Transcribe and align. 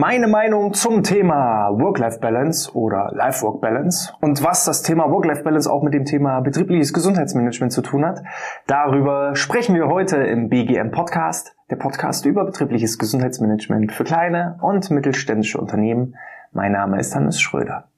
Meine 0.00 0.28
Meinung 0.28 0.74
zum 0.74 1.02
Thema 1.02 1.70
Work-Life-Balance 1.72 2.72
oder 2.72 3.10
Life-Work-Balance 3.16 4.12
und 4.20 4.44
was 4.44 4.64
das 4.64 4.84
Thema 4.84 5.10
Work-Life-Balance 5.10 5.68
auch 5.68 5.82
mit 5.82 5.92
dem 5.92 6.04
Thema 6.04 6.38
betriebliches 6.38 6.92
Gesundheitsmanagement 6.92 7.72
zu 7.72 7.82
tun 7.82 8.06
hat, 8.06 8.22
darüber 8.68 9.34
sprechen 9.34 9.74
wir 9.74 9.88
heute 9.88 10.18
im 10.18 10.50
BGM 10.50 10.92
Podcast, 10.92 11.56
der 11.68 11.74
Podcast 11.74 12.26
über 12.26 12.44
betriebliches 12.44 12.96
Gesundheitsmanagement 13.00 13.90
für 13.90 14.04
kleine 14.04 14.60
und 14.62 14.88
mittelständische 14.92 15.58
Unternehmen. 15.58 16.14
Mein 16.52 16.70
Name 16.70 17.00
ist 17.00 17.16
Hannes 17.16 17.40
Schröder. 17.40 17.88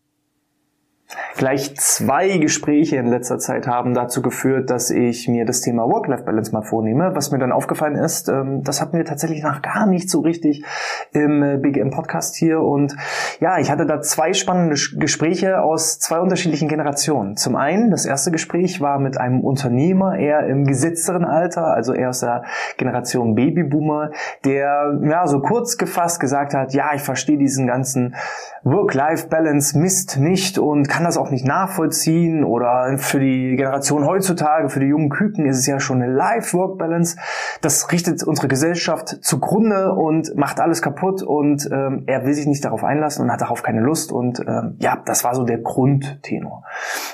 Gleich 1.36 1.76
zwei 1.76 2.38
Gespräche 2.38 2.96
in 2.96 3.06
letzter 3.06 3.38
Zeit 3.38 3.66
haben 3.66 3.94
dazu 3.94 4.20
geführt, 4.20 4.70
dass 4.70 4.90
ich 4.90 5.29
mir 5.29 5.44
das 5.44 5.60
Thema 5.60 5.84
Work-Life-Balance 5.84 6.52
mal 6.52 6.62
vornehme. 6.62 7.14
Was 7.14 7.30
mir 7.30 7.38
dann 7.38 7.52
aufgefallen 7.52 7.94
ist, 7.94 8.29
ähm, 8.29 8.62
das 8.62 8.80
hatten 8.80 8.96
wir 8.96 9.04
tatsächlich 9.04 9.43
noch 9.43 9.62
gar 9.62 9.86
nicht 9.86 10.11
so 10.11 10.20
richtig 10.20 10.64
im 11.12 11.43
äh, 11.43 11.56
BGM-Podcast 11.56 12.36
hier. 12.36 12.61
Und 12.61 12.96
ja, 13.40 13.58
ich 13.58 13.70
hatte 13.70 13.86
da 13.86 14.00
zwei 14.00 14.32
spannende 14.32 14.76
Gespräche 14.96 15.62
aus 15.62 15.98
zwei 15.98 16.18
unterschiedlichen 16.18 16.68
Generationen. 16.68 17.36
Zum 17.36 17.57
einen, 17.57 17.90
das 17.90 18.07
erste 18.07 18.30
Gespräch 18.30 18.80
war 18.80 18.99
mit 18.99 19.18
einem 19.18 19.40
Unternehmer, 19.40 20.18
eher 20.18 20.46
im 20.46 20.64
gesetzteren 20.64 21.24
Alter, 21.24 21.66
also 21.74 21.93
eher 21.93 22.10
aus 22.10 22.21
der 22.21 22.44
Generation 22.76 23.35
Babyboomer, 23.35 24.10
der 24.44 24.99
ja 25.02 25.26
so 25.26 25.40
kurz 25.40 25.79
gefasst 25.79 26.21
gesagt 26.21 26.54
hat, 26.54 26.74
ja, 26.74 26.90
ich 26.94 27.02
verstehe 27.02 27.38
diesen 27.38 27.66
ganzen 27.66 28.16
Work-Life-Balance 28.64 29.79
Mist 29.79 30.18
nicht 30.18 30.58
und 30.58 30.88
kann 30.88 31.04
das 31.04 31.16
auch 31.20 31.30
nicht 31.30 31.44
nachvollziehen 31.44 32.44
oder 32.44 32.98
für 32.98 33.20
die 33.20 33.56
Generation 33.56 34.06
heutzutage, 34.06 34.69
für 34.69 34.80
die 34.80 34.86
jungen 34.86 35.10
Küken 35.10 35.46
ist 35.46 35.58
es 35.58 35.66
ja 35.66 35.78
schon 35.78 36.02
eine 36.02 36.12
Life-Work-Balance. 36.12 37.16
Das 37.60 37.92
richtet 37.92 38.22
unsere 38.24 38.48
Gesellschaft 38.48 39.22
zugrunde 39.22 39.92
und 39.92 40.36
macht 40.36 40.60
alles 40.60 40.83
kaputt 40.83 41.22
und 41.22 41.69
ähm, 41.70 42.05
er 42.06 42.24
will 42.24 42.34
sich 42.34 42.46
nicht 42.46 42.64
darauf 42.64 42.83
einlassen 42.83 43.24
und 43.24 43.33
hat 43.33 43.41
darauf 43.41 43.62
keine 43.62 43.80
Lust 43.80 44.12
und 44.12 44.41
ähm, 44.41 44.77
ja, 44.80 44.98
das 45.05 45.22
war 45.24 45.34
so 45.34 45.44
der 45.44 45.58
Grundtenor. 45.58 46.64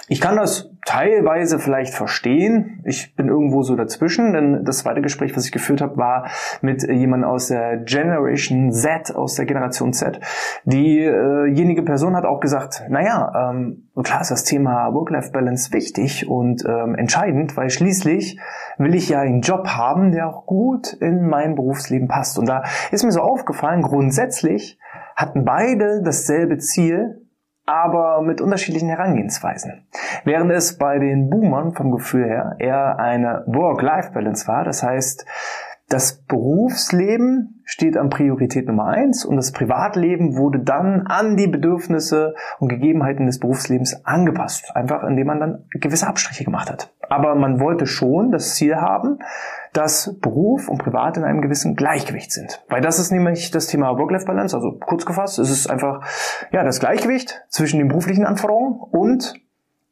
Ich 0.08 0.20
kann 0.20 0.36
das 0.36 0.70
teilweise 0.86 1.58
vielleicht 1.58 1.94
verstehen. 1.94 2.80
Ich 2.86 3.16
bin 3.16 3.28
irgendwo 3.28 3.62
so 3.62 3.74
dazwischen, 3.74 4.32
denn 4.32 4.64
das 4.64 4.78
zweite 4.78 5.02
Gespräch, 5.02 5.36
was 5.36 5.44
ich 5.44 5.52
geführt 5.52 5.82
habe, 5.82 5.96
war 5.96 6.30
mit 6.62 6.84
jemandem 6.84 7.28
aus 7.28 7.48
der 7.48 7.78
Generation 7.78 8.72
Z, 8.72 9.14
aus 9.14 9.34
der 9.34 9.46
Generation 9.46 9.92
Z. 9.92 10.20
Diejenige 10.64 11.82
Person 11.82 12.14
hat 12.14 12.24
auch 12.24 12.38
gesagt, 12.38 12.84
naja, 12.88 13.50
ähm, 13.50 13.88
klar 14.00 14.20
ist 14.20 14.30
das 14.30 14.44
Thema 14.44 14.94
Work-Life-Balance 14.94 15.72
wichtig 15.72 16.28
und 16.28 16.64
ähm, 16.64 16.94
entscheidend, 16.94 17.56
weil 17.56 17.68
schließlich 17.68 18.38
will 18.78 18.94
ich 18.94 19.08
ja 19.08 19.20
einen 19.20 19.40
Job 19.40 19.66
haben, 19.66 20.12
der 20.12 20.28
auch 20.28 20.46
gut 20.46 20.92
in 20.92 21.26
mein 21.26 21.56
Berufsleben 21.56 22.06
passt. 22.06 22.38
Und 22.38 22.48
da 22.48 22.62
ist 22.92 23.04
mir 23.04 23.10
so 23.10 23.22
aufgefallen, 23.22 23.82
grundsätzlich 23.82 24.78
hatten 25.16 25.44
beide 25.44 26.02
dasselbe 26.04 26.58
Ziel, 26.58 27.25
aber 27.66 28.22
mit 28.22 28.40
unterschiedlichen 28.40 28.88
Herangehensweisen. 28.88 29.86
Während 30.24 30.52
es 30.52 30.78
bei 30.78 30.98
den 30.98 31.28
Boomern 31.28 31.74
vom 31.74 31.90
Gefühl 31.90 32.24
her 32.24 32.56
eher 32.58 32.98
eine 32.98 33.42
Work-Life-Balance 33.46 34.46
war, 34.46 34.64
das 34.64 34.82
heißt, 34.82 35.26
das 35.88 36.22
Berufsleben 36.22 37.62
steht 37.64 37.96
an 37.96 38.10
Priorität 38.10 38.66
Nummer 38.66 38.86
eins 38.86 39.24
und 39.24 39.36
das 39.36 39.52
Privatleben 39.52 40.36
wurde 40.36 40.58
dann 40.58 41.06
an 41.06 41.36
die 41.36 41.46
Bedürfnisse 41.46 42.34
und 42.58 42.68
Gegebenheiten 42.68 43.26
des 43.26 43.38
Berufslebens 43.38 44.04
angepasst. 44.04 44.74
Einfach 44.74 45.04
indem 45.04 45.28
man 45.28 45.38
dann 45.38 45.64
gewisse 45.70 46.08
Abstriche 46.08 46.44
gemacht 46.44 46.70
hat. 46.70 46.92
Aber 47.08 47.34
man 47.34 47.60
wollte 47.60 47.86
schon 47.86 48.30
das 48.30 48.54
Ziel 48.54 48.76
haben, 48.76 49.18
dass 49.72 50.18
Beruf 50.20 50.68
und 50.68 50.78
Privat 50.78 51.16
in 51.16 51.24
einem 51.24 51.42
gewissen 51.42 51.76
Gleichgewicht 51.76 52.32
sind. 52.32 52.64
Weil 52.68 52.80
das 52.80 52.98
ist 52.98 53.10
nämlich 53.10 53.50
das 53.50 53.66
Thema 53.66 53.98
Work-Life-Balance. 53.98 54.56
Also 54.56 54.72
kurz 54.72 55.04
gefasst, 55.04 55.38
es 55.38 55.50
ist 55.50 55.70
einfach 55.70 56.00
ja 56.50 56.64
das 56.64 56.80
Gleichgewicht 56.80 57.42
zwischen 57.48 57.78
den 57.78 57.88
beruflichen 57.88 58.24
Anforderungen 58.24 58.80
und 58.80 59.34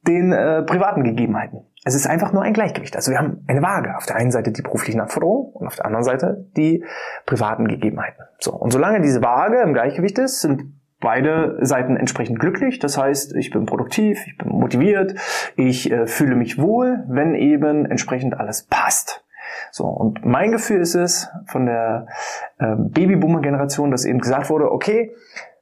den 0.06 0.32
äh, 0.32 0.62
privaten 0.62 1.02
Gegebenheiten. 1.02 1.66
Es 1.84 1.94
ist 1.94 2.06
einfach 2.06 2.32
nur 2.32 2.42
ein 2.42 2.54
Gleichgewicht. 2.54 2.96
Also 2.96 3.11
wir 3.11 3.18
haben 3.18 3.44
eine 3.46 3.62
Waage. 3.62 3.94
Auf 3.96 4.06
der 4.06 4.16
einen 4.16 4.30
Seite 4.30 4.52
die 4.52 4.62
beruflichen 4.62 5.00
Anforderungen 5.00 5.52
und 5.52 5.66
auf 5.66 5.77
der 5.77 5.84
anderen 5.84 6.05
Seite 6.05 6.46
die 6.56 6.84
privaten 7.27 7.68
Gegebenheiten. 7.68 8.22
So. 8.39 8.52
Und 8.55 8.72
solange 8.72 9.02
diese 9.02 9.22
Waage 9.22 9.60
im 9.60 9.74
Gleichgewicht 9.74 10.18
ist, 10.18 10.40
sind 10.40 10.72
beide 11.04 11.58
Seiten 11.60 11.96
entsprechend 11.96 12.40
glücklich. 12.40 12.80
Das 12.80 12.98
heißt, 12.98 13.36
ich 13.36 13.50
bin 13.50 13.66
produktiv, 13.66 14.26
ich 14.26 14.36
bin 14.36 14.48
motiviert, 14.48 15.14
ich 15.54 15.92
äh, 15.92 16.08
fühle 16.08 16.34
mich 16.34 16.60
wohl, 16.60 17.04
wenn 17.06 17.36
eben 17.36 17.86
entsprechend 17.86 18.40
alles 18.40 18.64
passt. 18.64 19.24
So, 19.70 19.84
und 19.84 20.24
mein 20.24 20.50
Gefühl 20.50 20.80
ist 20.80 20.94
es 20.94 21.30
von 21.46 21.66
der 21.66 22.06
äh, 22.58 22.74
Babyboomer-Generation, 22.76 23.90
dass 23.90 24.04
eben 24.04 24.18
gesagt 24.18 24.50
wurde, 24.50 24.72
okay, 24.72 25.14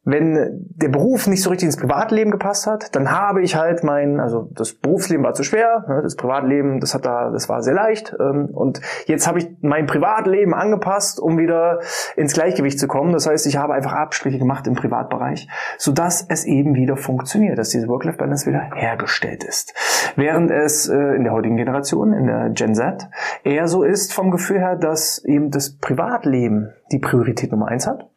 wenn 0.04 0.66
der 0.74 0.88
Beruf 0.88 1.28
nicht 1.28 1.42
so 1.42 1.50
richtig 1.50 1.66
ins 1.66 1.76
Privatleben 1.76 2.32
gepasst 2.32 2.66
hat, 2.66 2.94
dann 2.96 3.12
habe 3.12 3.40
ich 3.42 3.54
halt 3.54 3.84
mein, 3.84 4.18
also 4.18 4.48
das 4.52 4.74
Berufsleben 4.74 5.24
war 5.24 5.34
zu 5.34 5.44
schwer, 5.44 5.84
ne, 5.88 6.00
das 6.02 6.16
Privatleben, 6.16 6.80
das 6.80 6.92
hat 6.92 7.06
da, 7.06 7.30
das 7.30 7.48
war 7.48 7.62
sehr 7.62 7.74
leicht 7.74 8.14
ähm, 8.18 8.46
und 8.52 8.80
jetzt 9.06 9.28
habe 9.28 9.38
ich 9.38 9.48
mein 9.60 9.86
Privatleben 9.86 10.54
angepasst, 10.54 11.20
um 11.20 11.38
wieder 11.38 11.80
ins 12.16 12.32
Gleichgewicht 12.32 12.80
zu 12.80 12.88
kommen. 12.88 13.12
Das 13.12 13.28
heißt, 13.28 13.46
ich 13.46 13.56
habe 13.56 13.74
einfach 13.74 13.92
Abstriche 13.92 14.38
gemacht 14.38 14.66
im 14.66 14.74
Privatbereich, 14.74 15.48
sodass 15.78 16.26
es 16.28 16.44
eben 16.46 16.74
wieder 16.74 16.96
funktioniert, 16.96 17.56
dass 17.56 17.68
diese 17.68 17.86
Work-Life-Balance 17.86 18.46
wieder 18.46 18.70
hergestellt 18.74 19.44
ist. 19.44 19.72
Während 20.16 20.50
es 20.50 20.88
äh, 20.88 20.96
in 20.96 21.22
der 21.22 21.32
heutigen 21.32 21.56
Generation, 21.56 22.12
in 22.12 22.26
der 22.26 22.50
Gen 22.50 22.74
Z, 22.74 23.08
eher 23.44 23.68
so 23.68 23.84
ist 23.84 24.12
vom 24.12 24.32
Gefühl 24.32 24.58
her, 24.58 24.74
dass 24.74 25.24
eben 25.24 25.52
das 25.52 25.76
Privatleben 25.76 26.72
die 26.90 26.98
Priorität 26.98 27.52
Nummer 27.52 27.68
eins 27.68 27.86
hat 27.86 28.08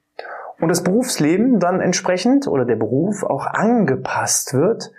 und 0.59 0.69
das 0.69 0.83
Berufsleben 0.83 1.59
dann 1.59 1.81
entsprechend 1.81 2.47
oder 2.47 2.66
der 2.66 2.75
Beruf 2.75 3.23
auch 3.23 3.45
angepasst 3.45 4.53
wird 4.53 4.91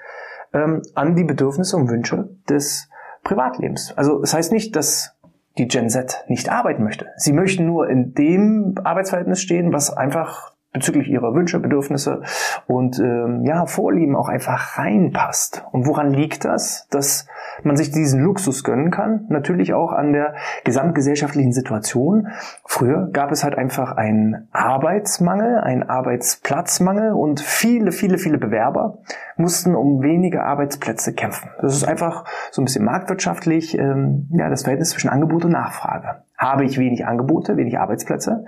ähm, 0.53 0.83
an 0.95 1.15
die 1.17 1.25
Bedürfnisse 1.25 1.77
und 1.77 1.91
Wünsche 1.91 2.29
des 2.49 2.89
Privatlebens. 3.25 3.93
Also 3.97 4.21
das 4.21 4.35
heißt 4.35 4.53
nicht, 4.53 4.77
dass 4.77 5.17
die 5.59 5.69
Gen 5.69 5.89
Z 5.89 6.25
nicht 6.29 6.51
arbeiten 6.51 6.85
möchte. 6.85 7.07
Sie 7.17 7.33
möchten 7.33 7.67
nur 7.67 7.89
in 7.89 8.15
dem 8.15 8.75
Arbeitsverhältnis 8.83 9.41
stehen, 9.41 9.73
was 9.73 9.91
einfach 9.91 10.53
bezüglich 10.73 11.09
ihrer 11.09 11.35
Wünsche, 11.35 11.59
Bedürfnisse 11.59 12.23
und 12.67 12.99
ähm, 12.99 13.45
ja, 13.45 13.65
Vorlieben 13.65 14.15
auch 14.15 14.29
einfach 14.29 14.79
reinpasst. 14.79 15.65
Und 15.73 15.87
woran 15.87 16.13
liegt 16.13 16.45
das? 16.45 16.87
Dass 16.91 17.27
man 17.63 17.77
sich 17.77 17.91
diesen 17.91 18.23
Luxus 18.23 18.65
gönnen 18.65 18.91
kann? 18.91 19.27
Natürlich 19.29 19.75
auch 19.75 19.93
an 19.93 20.13
der 20.13 20.35
gesamtgesellschaftlichen 20.65 21.53
Situation. 21.53 22.29
Früher 22.65 23.09
gab 23.13 23.33
es 23.33 23.45
halt 23.45 23.57
einfach 23.57 23.93
einen 23.93 24.49
Arbeitsmangel, 24.53 25.61
einen 25.61 25.83
Arbeitsplatzmangel 25.83 27.13
und 27.13 27.41
viele, 27.41 27.93
viele, 27.93 28.19
viele 28.19 28.39
Bewerber 28.39 28.99
mussten 29.37 29.75
um 29.75 30.03
wenige 30.03 30.45
Arbeitsplätze 30.45 31.15
kämpfen. 31.15 31.51
Das 31.61 31.75
ist 31.75 31.85
einfach 31.85 32.25
so 32.51 32.63
ein 32.63 32.65
bisschen 32.65 32.85
marktwirtschaftlich 32.85 33.79
ähm, 33.79 34.29
ja, 34.33 34.49
das 34.49 34.63
Verhältnis 34.63 34.91
zwischen 34.91 35.11
Angebot 35.11 35.45
und 35.45 35.53
Nachfrage. 35.53 36.23
Habe 36.39 36.65
ich 36.65 36.79
wenig 36.79 37.07
Angebote, 37.07 37.57
wenig 37.57 37.79
Arbeitsplätze, 37.79 38.45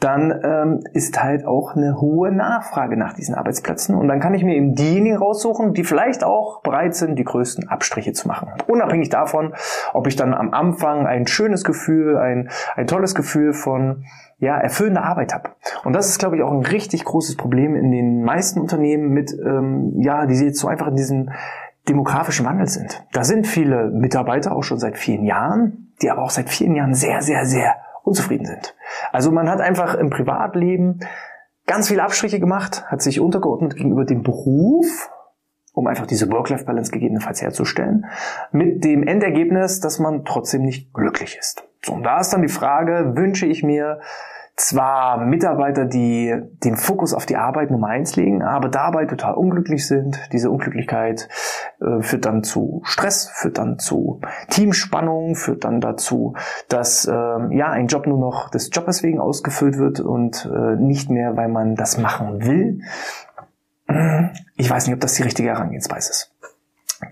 dann 0.00 0.32
ähm, 0.44 0.84
ist 0.92 1.20
halt 1.20 1.44
auch 1.44 1.74
eine 1.74 2.00
hohe 2.00 2.30
Nachfrage 2.30 2.96
nach 2.96 3.14
diesen 3.14 3.34
Arbeitsplätzen. 3.34 3.96
Und 3.96 4.06
dann 4.06 4.20
kann 4.20 4.32
ich 4.32 4.44
mir 4.44 4.54
eben 4.54 4.76
diejenigen 4.76 5.16
raussuchen, 5.16 5.74
die 5.74 5.82
vielleicht 5.82 6.22
auch 6.22 6.62
bereit 6.62 6.94
sind, 6.94 7.16
die 7.16 7.24
größten 7.24 7.68
Abstriche 7.68 8.12
zu 8.12 8.28
machen. 8.28 8.48
Unabhängig 8.68 9.08
davon, 9.08 9.54
ob 9.92 10.06
ich 10.06 10.14
dann 10.14 10.34
am 10.34 10.54
Anfang 10.54 11.06
ein 11.06 11.26
schönes 11.26 11.64
Gefühl, 11.64 12.16
ein, 12.16 12.48
ein 12.76 12.86
tolles 12.86 13.16
Gefühl 13.16 13.52
von 13.52 14.04
ja, 14.38 14.56
erfüllender 14.56 15.02
Arbeit 15.02 15.34
habe. 15.34 15.50
Und 15.84 15.94
das 15.94 16.08
ist, 16.08 16.20
glaube 16.20 16.36
ich, 16.36 16.42
auch 16.42 16.52
ein 16.52 16.64
richtig 16.64 17.04
großes 17.04 17.36
Problem 17.36 17.74
in 17.74 17.90
den 17.90 18.22
meisten 18.22 18.60
Unternehmen 18.60 19.08
mit, 19.08 19.32
ähm, 19.32 19.94
ja, 20.00 20.26
die 20.26 20.34
jetzt 20.34 20.60
so 20.60 20.68
einfach 20.68 20.86
in 20.86 20.94
diesem 20.94 21.30
demografischen 21.88 22.46
Wandel 22.46 22.68
sind. 22.68 23.04
Da 23.12 23.24
sind 23.24 23.48
viele 23.48 23.90
Mitarbeiter 23.90 24.54
auch 24.54 24.62
schon 24.62 24.78
seit 24.78 24.96
vielen 24.96 25.24
Jahren, 25.24 25.92
die 26.02 26.10
aber 26.10 26.22
auch 26.22 26.30
seit 26.30 26.48
vielen 26.48 26.76
Jahren 26.76 26.94
sehr, 26.94 27.20
sehr, 27.22 27.44
sehr 27.46 27.76
unzufrieden 28.04 28.46
sind. 28.46 28.74
Also 29.12 29.30
man 29.30 29.48
hat 29.48 29.60
einfach 29.60 29.94
im 29.94 30.10
Privatleben 30.10 31.00
ganz 31.66 31.88
viele 31.88 32.02
Abstriche 32.02 32.40
gemacht, 32.40 32.84
hat 32.86 33.02
sich 33.02 33.20
untergeordnet 33.20 33.76
gegenüber 33.76 34.04
dem 34.04 34.22
Beruf, 34.22 35.10
um 35.72 35.86
einfach 35.86 36.06
diese 36.06 36.30
Work-Life-Balance 36.30 36.90
gegebenenfalls 36.90 37.42
herzustellen, 37.42 38.06
mit 38.50 38.84
dem 38.84 39.06
Endergebnis, 39.06 39.80
dass 39.80 39.98
man 39.98 40.24
trotzdem 40.24 40.62
nicht 40.62 40.92
glücklich 40.92 41.36
ist. 41.38 41.64
So, 41.84 41.92
und 41.92 42.02
da 42.02 42.20
ist 42.20 42.32
dann 42.32 42.42
die 42.42 42.48
Frage, 42.48 43.12
wünsche 43.14 43.46
ich 43.46 43.62
mir 43.62 44.00
zwar 44.58 45.24
Mitarbeiter, 45.24 45.84
die 45.84 46.34
den 46.64 46.76
Fokus 46.76 47.14
auf 47.14 47.26
die 47.26 47.36
Arbeit 47.36 47.70
Nummer 47.70 47.88
eins 47.88 48.16
legen, 48.16 48.42
aber 48.42 48.68
dabei 48.68 49.06
total 49.06 49.34
unglücklich 49.34 49.86
sind. 49.86 50.20
Diese 50.32 50.50
Unglücklichkeit 50.50 51.28
äh, 51.80 52.02
führt 52.02 52.26
dann 52.26 52.42
zu 52.42 52.82
Stress, 52.84 53.30
führt 53.32 53.58
dann 53.58 53.78
zu 53.78 54.20
Teamspannung, 54.50 55.36
führt 55.36 55.64
dann 55.64 55.80
dazu, 55.80 56.34
dass 56.68 57.06
äh, 57.06 57.12
ja 57.12 57.70
ein 57.70 57.86
Job 57.86 58.06
nur 58.06 58.18
noch 58.18 58.50
des 58.50 58.70
Jobs 58.72 59.02
wegen 59.02 59.20
ausgefüllt 59.20 59.78
wird 59.78 60.00
und 60.00 60.50
äh, 60.52 60.76
nicht 60.76 61.08
mehr, 61.08 61.36
weil 61.36 61.48
man 61.48 61.76
das 61.76 61.98
machen 61.98 62.44
will. 62.44 62.80
Ich 64.56 64.68
weiß 64.68 64.86
nicht, 64.86 64.94
ob 64.94 65.00
das 65.00 65.14
die 65.14 65.22
richtige 65.22 65.48
Herangehensweise 65.48 66.10
ist. 66.10 66.37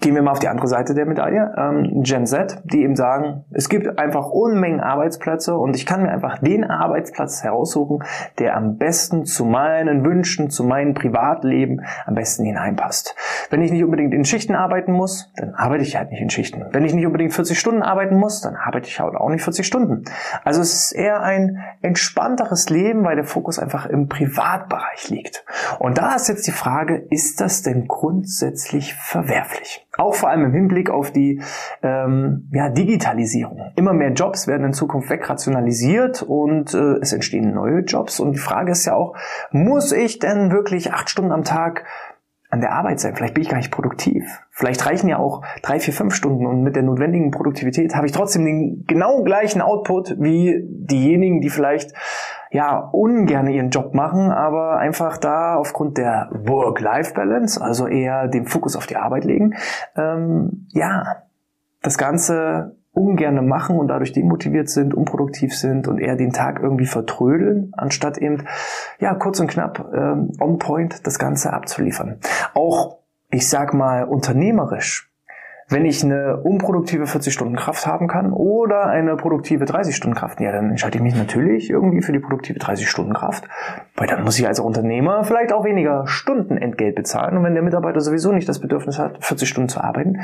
Gehen 0.00 0.16
wir 0.16 0.22
mal 0.22 0.32
auf 0.32 0.40
die 0.40 0.48
andere 0.48 0.66
Seite 0.66 0.94
der 0.94 1.06
Medaille, 1.06 1.54
ähm, 1.56 2.02
Gen 2.02 2.26
Z, 2.26 2.60
die 2.64 2.82
eben 2.82 2.96
sagen, 2.96 3.44
es 3.52 3.68
gibt 3.68 4.00
einfach 4.00 4.26
Unmengen 4.30 4.80
Arbeitsplätze 4.80 5.56
und 5.56 5.76
ich 5.76 5.86
kann 5.86 6.02
mir 6.02 6.10
einfach 6.10 6.38
den 6.38 6.64
Arbeitsplatz 6.64 7.44
heraussuchen, 7.44 8.02
der 8.40 8.56
am 8.56 8.78
besten 8.78 9.26
zu 9.26 9.44
meinen 9.44 10.04
Wünschen, 10.04 10.50
zu 10.50 10.64
meinem 10.64 10.94
Privatleben 10.94 11.82
am 12.04 12.16
besten 12.16 12.44
hineinpasst. 12.44 13.14
Wenn 13.50 13.62
ich 13.62 13.70
nicht 13.70 13.84
unbedingt 13.84 14.14
in 14.14 14.24
Schichten 14.24 14.54
arbeiten 14.54 14.92
muss, 14.92 15.32
dann 15.36 15.54
arbeite 15.54 15.82
ich 15.82 15.96
halt 15.96 16.10
nicht 16.10 16.20
in 16.20 16.30
Schichten. 16.30 16.64
Wenn 16.72 16.84
ich 16.84 16.94
nicht 16.94 17.06
unbedingt 17.06 17.32
40 17.32 17.58
Stunden 17.58 17.82
arbeiten 17.82 18.16
muss, 18.16 18.40
dann 18.40 18.56
arbeite 18.56 18.88
ich 18.88 19.00
halt 19.00 19.14
auch 19.14 19.30
nicht 19.30 19.42
40 19.42 19.66
Stunden. 19.66 20.04
Also 20.44 20.60
es 20.60 20.74
ist 20.74 20.92
eher 20.92 21.22
ein 21.22 21.58
entspannteres 21.82 22.68
Leben, 22.70 23.04
weil 23.04 23.16
der 23.16 23.24
Fokus 23.24 23.58
einfach 23.58 23.86
im 23.86 24.08
Privatbereich 24.08 25.08
liegt. 25.10 25.44
Und 25.78 25.98
da 25.98 26.14
ist 26.14 26.28
jetzt 26.28 26.46
die 26.46 26.52
Frage, 26.52 27.06
ist 27.10 27.40
das 27.40 27.62
denn 27.62 27.86
grundsätzlich 27.86 28.94
verwerflich? 28.94 29.86
Auch 29.98 30.14
vor 30.14 30.28
allem 30.28 30.44
im 30.44 30.52
Hinblick 30.52 30.90
auf 30.90 31.10
die 31.10 31.40
ähm, 31.82 32.50
ja, 32.52 32.68
Digitalisierung. 32.68 33.72
Immer 33.76 33.94
mehr 33.94 34.12
Jobs 34.12 34.46
werden 34.46 34.66
in 34.66 34.72
Zukunft 34.74 35.08
wegrationalisiert 35.08 36.22
und 36.22 36.74
äh, 36.74 36.98
es 37.00 37.12
entstehen 37.12 37.54
neue 37.54 37.80
Jobs. 37.80 38.20
Und 38.20 38.32
die 38.32 38.38
Frage 38.38 38.72
ist 38.72 38.84
ja 38.84 38.94
auch, 38.94 39.16
muss 39.52 39.92
ich 39.92 40.18
denn 40.18 40.50
wirklich 40.50 40.92
acht 40.92 41.08
Stunden 41.08 41.32
am 41.32 41.44
Tag 41.44 41.84
an 42.50 42.60
der 42.60 42.72
Arbeit 42.72 43.00
sein? 43.00 43.14
Vielleicht 43.16 43.34
bin 43.34 43.42
ich 43.42 43.48
gar 43.48 43.56
nicht 43.56 43.70
produktiv. 43.70 44.24
Vielleicht 44.50 44.84
reichen 44.86 45.08
ja 45.08 45.18
auch 45.18 45.42
drei, 45.62 45.80
vier, 45.80 45.94
fünf 45.94 46.14
Stunden 46.14 46.46
und 46.46 46.62
mit 46.62 46.76
der 46.76 46.82
notwendigen 46.82 47.30
Produktivität 47.30 47.94
habe 47.94 48.06
ich 48.06 48.12
trotzdem 48.12 48.44
den 48.44 48.84
genau 48.86 49.22
gleichen 49.22 49.60
Output 49.60 50.16
wie 50.18 50.62
diejenigen, 50.64 51.40
die 51.40 51.50
vielleicht 51.50 51.92
ja 52.50 52.78
ungern 52.78 53.48
ihren 53.48 53.70
Job 53.70 53.94
machen, 53.94 54.30
aber 54.30 54.78
einfach 54.78 55.18
da 55.18 55.56
aufgrund 55.56 55.98
der 55.98 56.30
Work-Life-Balance, 56.32 57.60
also 57.62 57.86
eher 57.86 58.28
den 58.28 58.46
Fokus 58.46 58.76
auf 58.76 58.86
die 58.86 58.96
Arbeit 58.96 59.24
legen, 59.24 59.54
ähm, 59.96 60.66
ja, 60.72 61.22
das 61.82 61.98
Ganze 61.98 62.76
ungerne 62.96 63.42
machen 63.42 63.78
und 63.78 63.88
dadurch 63.88 64.12
demotiviert 64.12 64.70
sind, 64.70 64.94
unproduktiv 64.94 65.54
sind 65.54 65.86
und 65.86 65.98
eher 65.98 66.16
den 66.16 66.32
Tag 66.32 66.60
irgendwie 66.62 66.86
vertrödeln, 66.86 67.72
anstatt 67.76 68.16
eben, 68.16 68.44
ja, 68.98 69.14
kurz 69.14 69.38
und 69.38 69.48
knapp 69.48 69.92
ähm, 69.94 70.32
on 70.40 70.58
point 70.58 71.06
das 71.06 71.18
Ganze 71.18 71.52
abzuliefern. 71.52 72.18
Auch, 72.54 72.98
ich 73.30 73.48
sag 73.48 73.74
mal, 73.74 74.04
unternehmerisch 74.04 75.05
wenn 75.68 75.84
ich 75.84 76.04
eine 76.04 76.36
unproduktive 76.38 77.04
40-Stunden-Kraft 77.04 77.86
haben 77.86 78.06
kann 78.06 78.32
oder 78.32 78.86
eine 78.86 79.16
produktive 79.16 79.64
30-Stunden-Kraft, 79.64 80.40
ja, 80.40 80.52
dann 80.52 80.70
entscheide 80.70 80.96
ich 80.96 81.02
mich 81.02 81.16
natürlich 81.16 81.70
irgendwie 81.70 82.02
für 82.02 82.12
die 82.12 82.20
produktive 82.20 82.58
30-Stunden-Kraft, 82.60 83.48
weil 83.96 84.06
dann 84.06 84.22
muss 84.22 84.38
ich 84.38 84.46
als 84.46 84.60
Unternehmer 84.60 85.24
vielleicht 85.24 85.52
auch 85.52 85.64
weniger 85.64 86.06
Stunden 86.06 86.56
Entgelt 86.56 86.94
bezahlen 86.94 87.36
und 87.36 87.42
wenn 87.42 87.54
der 87.54 87.64
Mitarbeiter 87.64 88.00
sowieso 88.00 88.30
nicht 88.30 88.48
das 88.48 88.60
Bedürfnis 88.60 88.98
hat, 88.98 89.24
40 89.24 89.48
Stunden 89.48 89.68
zu 89.68 89.80
arbeiten, 89.80 90.20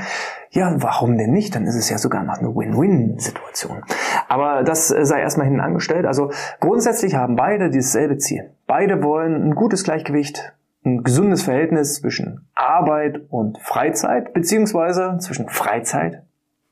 ja, 0.50 0.74
warum 0.78 1.18
denn 1.18 1.32
nicht? 1.32 1.54
Dann 1.54 1.64
ist 1.64 1.76
es 1.76 1.90
ja 1.90 1.98
sogar 1.98 2.22
noch 2.22 2.38
eine 2.38 2.54
Win-Win-Situation. 2.54 3.82
Aber 4.28 4.62
das 4.62 4.90
äh, 4.90 5.04
sei 5.04 5.20
erstmal 5.20 5.46
hinten 5.46 5.60
angestellt. 5.60 6.06
Also 6.06 6.30
grundsätzlich 6.60 7.16
haben 7.16 7.36
beide 7.36 7.70
dasselbe 7.70 8.18
Ziel. 8.18 8.50
Beide 8.66 9.02
wollen 9.02 9.42
ein 9.42 9.54
gutes 9.54 9.82
Gleichgewicht 9.82 10.52
ein 10.84 11.04
gesundes 11.04 11.42
Verhältnis 11.42 11.94
zwischen 11.94 12.48
Arbeit 12.54 13.22
und 13.28 13.58
Freizeit, 13.58 14.34
beziehungsweise 14.34 15.18
zwischen 15.20 15.48
Freizeit 15.48 16.22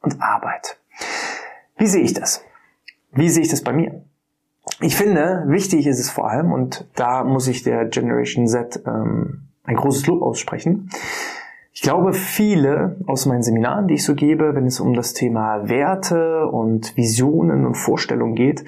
und 0.00 0.20
Arbeit. 0.20 0.78
Wie 1.76 1.86
sehe 1.86 2.02
ich 2.02 2.14
das? 2.14 2.44
Wie 3.12 3.28
sehe 3.28 3.42
ich 3.42 3.48
das 3.48 3.62
bei 3.62 3.72
mir? 3.72 4.02
Ich 4.80 4.96
finde, 4.96 5.44
wichtig 5.46 5.86
ist 5.86 6.00
es 6.00 6.10
vor 6.10 6.30
allem, 6.30 6.52
und 6.52 6.88
da 6.96 7.24
muss 7.24 7.48
ich 7.48 7.62
der 7.62 7.86
Generation 7.86 8.46
Z 8.46 8.82
ähm, 8.86 9.48
ein 9.64 9.76
großes 9.76 10.06
Lob 10.06 10.22
aussprechen. 10.22 10.90
Ich 11.72 11.82
glaube, 11.82 12.12
viele 12.12 12.96
aus 13.06 13.26
meinen 13.26 13.42
Seminaren, 13.42 13.88
die 13.88 13.94
ich 13.94 14.04
so 14.04 14.14
gebe, 14.14 14.54
wenn 14.54 14.66
es 14.66 14.80
um 14.80 14.94
das 14.94 15.14
Thema 15.14 15.68
Werte 15.68 16.46
und 16.46 16.96
Visionen 16.96 17.64
und 17.64 17.74
Vorstellungen 17.74 18.34
geht, 18.34 18.64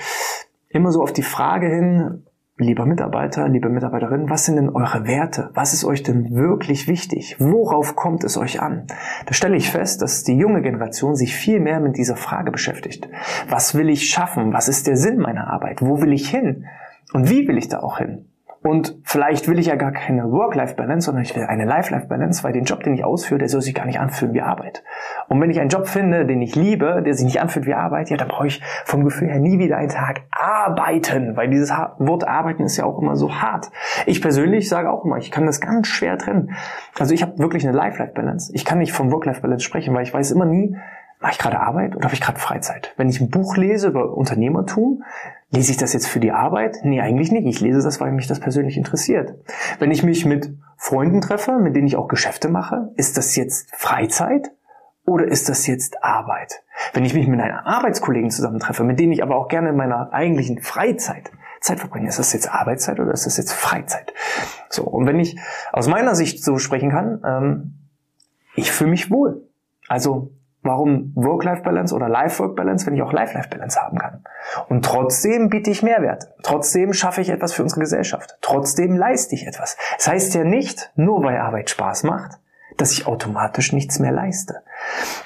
immer 0.68 0.92
so 0.92 1.02
auf 1.02 1.12
die 1.12 1.22
Frage 1.22 1.66
hin, 1.66 2.24
Lieber 2.58 2.84
Mitarbeiter, 2.84 3.48
liebe 3.48 3.70
Mitarbeiterin, 3.70 4.28
was 4.28 4.44
sind 4.44 4.56
denn 4.56 4.68
eure 4.68 5.06
Werte? 5.06 5.50
Was 5.54 5.72
ist 5.72 5.84
euch 5.84 6.02
denn 6.02 6.34
wirklich 6.34 6.86
wichtig? 6.86 7.36
Worauf 7.38 7.96
kommt 7.96 8.24
es 8.24 8.36
euch 8.36 8.60
an? 8.60 8.86
Da 9.24 9.32
stelle 9.32 9.56
ich 9.56 9.70
fest, 9.70 10.02
dass 10.02 10.22
die 10.22 10.36
junge 10.36 10.60
Generation 10.60 11.16
sich 11.16 11.34
viel 11.34 11.60
mehr 11.60 11.80
mit 11.80 11.96
dieser 11.96 12.16
Frage 12.16 12.50
beschäftigt. 12.50 13.08
Was 13.48 13.74
will 13.74 13.88
ich 13.88 14.10
schaffen? 14.10 14.52
Was 14.52 14.68
ist 14.68 14.86
der 14.86 14.98
Sinn 14.98 15.16
meiner 15.18 15.48
Arbeit? 15.50 15.80
Wo 15.80 16.02
will 16.02 16.12
ich 16.12 16.28
hin? 16.28 16.66
Und 17.14 17.30
wie 17.30 17.48
will 17.48 17.56
ich 17.56 17.68
da 17.68 17.80
auch 17.80 17.96
hin? 17.96 18.26
Und 18.62 18.96
vielleicht 19.02 19.48
will 19.48 19.58
ich 19.58 19.66
ja 19.66 19.74
gar 19.74 19.90
keine 19.90 20.30
Work-Life-Balance, 20.30 21.06
sondern 21.06 21.24
ich 21.24 21.34
will 21.34 21.42
eine 21.44 21.64
Life-Life-Balance, 21.64 22.44
weil 22.44 22.52
den 22.52 22.64
Job, 22.64 22.84
den 22.84 22.94
ich 22.94 23.04
ausführe, 23.04 23.40
der 23.40 23.48
soll 23.48 23.60
sich 23.60 23.74
gar 23.74 23.86
nicht 23.86 23.98
anfühlen 23.98 24.34
wie 24.34 24.40
Arbeit. 24.40 24.84
Und 25.28 25.40
wenn 25.40 25.50
ich 25.50 25.58
einen 25.58 25.68
Job 25.68 25.88
finde, 25.88 26.26
den 26.26 26.40
ich 26.40 26.54
liebe, 26.54 27.02
der 27.04 27.14
sich 27.14 27.24
nicht 27.24 27.40
anfühlt 27.40 27.66
wie 27.66 27.74
Arbeit, 27.74 28.10
ja, 28.10 28.16
dann 28.16 28.28
brauche 28.28 28.46
ich 28.46 28.62
vom 28.84 29.02
Gefühl 29.02 29.28
her 29.28 29.40
nie 29.40 29.58
wieder 29.58 29.78
einen 29.78 29.88
Tag 29.88 30.22
arbeiten, 30.30 31.36
weil 31.36 31.48
dieses 31.50 31.70
Wort 31.70 32.26
arbeiten 32.26 32.62
ist 32.62 32.76
ja 32.76 32.84
auch 32.84 33.00
immer 33.00 33.16
so 33.16 33.34
hart. 33.34 33.70
Ich 34.06 34.22
persönlich 34.22 34.68
sage 34.68 34.90
auch 34.90 35.04
immer, 35.04 35.16
ich 35.16 35.32
kann 35.32 35.44
das 35.44 35.60
ganz 35.60 35.88
schwer 35.88 36.16
trennen. 36.16 36.52
Also 36.98 37.14
ich 37.14 37.22
habe 37.22 37.38
wirklich 37.38 37.66
eine 37.66 37.76
Life-Life-Balance. 37.76 38.52
Ich 38.54 38.64
kann 38.64 38.78
nicht 38.78 38.92
vom 38.92 39.10
Work-Life-Balance 39.10 39.64
sprechen, 39.64 39.92
weil 39.92 40.04
ich 40.04 40.14
weiß 40.14 40.30
immer 40.30 40.44
nie, 40.44 40.76
mache 41.22 41.32
ich 41.32 41.38
gerade 41.38 41.60
Arbeit 41.60 41.96
oder 41.96 42.04
habe 42.04 42.14
ich 42.14 42.20
gerade 42.20 42.38
Freizeit? 42.38 42.92
Wenn 42.96 43.08
ich 43.08 43.20
ein 43.20 43.30
Buch 43.30 43.56
lese 43.56 43.88
über 43.88 44.16
Unternehmertum, 44.16 45.04
lese 45.52 45.70
ich 45.70 45.76
das 45.76 45.92
jetzt 45.92 46.08
für 46.08 46.18
die 46.18 46.32
Arbeit? 46.32 46.78
Nee, 46.82 47.00
eigentlich 47.00 47.30
nicht. 47.30 47.46
Ich 47.46 47.60
lese 47.60 47.82
das, 47.82 48.00
weil 48.00 48.10
mich 48.10 48.26
das 48.26 48.40
persönlich 48.40 48.76
interessiert. 48.76 49.34
Wenn 49.78 49.90
ich 49.90 50.02
mich 50.02 50.24
mit 50.24 50.56
Freunden 50.76 51.20
treffe, 51.20 51.58
mit 51.58 51.76
denen 51.76 51.86
ich 51.86 51.96
auch 51.96 52.08
Geschäfte 52.08 52.48
mache, 52.48 52.92
ist 52.96 53.16
das 53.16 53.36
jetzt 53.36 53.70
Freizeit 53.76 54.50
oder 55.04 55.26
ist 55.26 55.48
das 55.48 55.66
jetzt 55.66 56.02
Arbeit? 56.02 56.62
Wenn 56.94 57.04
ich 57.04 57.14
mich 57.14 57.28
mit 57.28 57.40
einem 57.40 57.58
Arbeitskollegen 57.58 58.30
zusammentreffe, 58.30 58.82
mit 58.82 58.98
denen 58.98 59.12
ich 59.12 59.22
aber 59.22 59.36
auch 59.36 59.48
gerne 59.48 59.68
in 59.68 59.76
meiner 59.76 60.12
eigentlichen 60.12 60.60
Freizeit 60.60 61.30
Zeit 61.60 61.78
verbringe, 61.78 62.08
ist 62.08 62.18
das 62.18 62.32
jetzt 62.32 62.52
Arbeitszeit 62.52 62.98
oder 62.98 63.12
ist 63.12 63.26
das 63.26 63.36
jetzt 63.36 63.52
Freizeit? 63.52 64.12
So, 64.68 64.82
und 64.84 65.06
wenn 65.06 65.20
ich 65.20 65.38
aus 65.72 65.86
meiner 65.86 66.14
Sicht 66.14 66.42
so 66.42 66.58
sprechen 66.58 66.90
kann, 66.90 67.22
ähm, 67.24 67.88
ich 68.56 68.72
fühle 68.72 68.90
mich 68.90 69.10
wohl. 69.10 69.48
Also 69.86 70.32
Warum 70.62 71.12
Work-Life-Balance 71.16 71.94
oder 71.94 72.08
Life-Work-Balance, 72.08 72.86
wenn 72.86 72.94
ich 72.94 73.02
auch 73.02 73.12
Life-Life-Balance 73.12 73.80
haben 73.80 73.98
kann? 73.98 74.24
Und 74.68 74.84
trotzdem 74.84 75.48
biete 75.48 75.70
ich 75.70 75.82
Mehrwert. 75.82 76.28
Trotzdem 76.42 76.92
schaffe 76.92 77.20
ich 77.20 77.30
etwas 77.30 77.52
für 77.52 77.64
unsere 77.64 77.80
Gesellschaft. 77.80 78.38
Trotzdem 78.40 78.96
leiste 78.96 79.34
ich 79.34 79.46
etwas. 79.46 79.76
Das 79.96 80.08
heißt 80.08 80.34
ja 80.34 80.44
nicht, 80.44 80.92
nur 80.94 81.22
weil 81.24 81.36
Arbeit 81.36 81.68
Spaß 81.70 82.04
macht, 82.04 82.38
dass 82.76 82.92
ich 82.92 83.06
automatisch 83.06 83.72
nichts 83.72 83.98
mehr 83.98 84.12
leiste. 84.12 84.62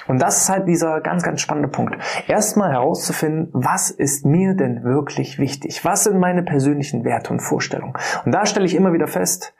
Und 0.07 0.21
das 0.21 0.41
ist 0.41 0.49
halt 0.49 0.67
dieser 0.67 1.01
ganz, 1.01 1.23
ganz 1.23 1.41
spannende 1.41 1.69
Punkt. 1.69 1.95
Erstmal 2.27 2.71
herauszufinden, 2.71 3.49
was 3.53 3.89
ist 3.91 4.25
mir 4.25 4.55
denn 4.55 4.83
wirklich 4.83 5.39
wichtig? 5.39 5.85
Was 5.85 6.03
sind 6.03 6.19
meine 6.19 6.43
persönlichen 6.43 7.03
Werte 7.03 7.31
und 7.31 7.41
Vorstellungen? 7.41 7.93
Und 8.25 8.31
da 8.31 8.45
stelle 8.45 8.65
ich 8.65 8.75
immer 8.75 8.93
wieder 8.93 9.07
fest, 9.07 9.53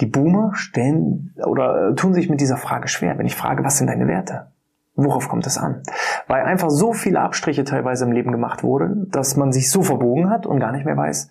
die 0.00 0.06
Boomer 0.06 0.52
stellen 0.54 1.34
oder 1.44 1.94
tun 1.94 2.14
sich 2.14 2.28
mit 2.28 2.40
dieser 2.40 2.56
Frage 2.56 2.88
schwer. 2.88 3.18
Wenn 3.18 3.26
ich 3.26 3.36
frage, 3.36 3.64
was 3.64 3.78
sind 3.78 3.86
deine 3.86 4.06
Werte? 4.08 4.51
Worauf 4.94 5.28
kommt 5.28 5.46
es 5.46 5.56
an? 5.56 5.82
Weil 6.26 6.42
einfach 6.44 6.70
so 6.70 6.92
viele 6.92 7.20
Abstriche 7.20 7.64
teilweise 7.64 8.04
im 8.04 8.12
Leben 8.12 8.30
gemacht 8.30 8.62
wurden, 8.62 9.10
dass 9.10 9.36
man 9.36 9.52
sich 9.52 9.70
so 9.70 9.82
verbogen 9.82 10.28
hat 10.28 10.46
und 10.46 10.60
gar 10.60 10.72
nicht 10.72 10.84
mehr 10.84 10.96
weiß, 10.96 11.28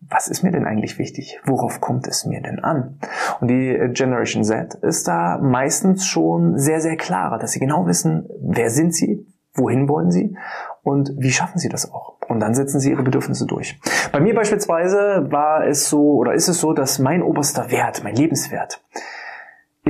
was 0.00 0.28
ist 0.28 0.42
mir 0.42 0.52
denn 0.52 0.64
eigentlich 0.66 0.98
wichtig? 0.98 1.40
Worauf 1.44 1.80
kommt 1.80 2.06
es 2.06 2.24
mir 2.24 2.40
denn 2.40 2.60
an? 2.60 2.98
Und 3.40 3.48
die 3.48 3.76
Generation 3.92 4.44
Z 4.44 4.74
ist 4.74 5.08
da 5.08 5.38
meistens 5.38 6.06
schon 6.06 6.58
sehr, 6.58 6.80
sehr 6.80 6.96
klarer, 6.96 7.38
dass 7.38 7.52
sie 7.52 7.60
genau 7.60 7.86
wissen, 7.86 8.28
wer 8.40 8.70
sind 8.70 8.94
sie, 8.94 9.26
wohin 9.54 9.88
wollen 9.88 10.10
sie 10.10 10.36
und 10.82 11.12
wie 11.18 11.32
schaffen 11.32 11.58
sie 11.58 11.68
das 11.68 11.92
auch. 11.92 12.16
Und 12.28 12.40
dann 12.40 12.54
setzen 12.54 12.78
sie 12.78 12.90
ihre 12.90 13.02
Bedürfnisse 13.02 13.46
durch. 13.46 13.80
Bei 14.12 14.20
mir 14.20 14.34
beispielsweise 14.34 15.26
war 15.30 15.66
es 15.66 15.88
so 15.88 16.16
oder 16.16 16.34
ist 16.34 16.48
es 16.48 16.60
so, 16.60 16.74
dass 16.74 16.98
mein 16.98 17.22
oberster 17.22 17.70
Wert, 17.70 18.02
mein 18.04 18.14
Lebenswert, 18.14 18.82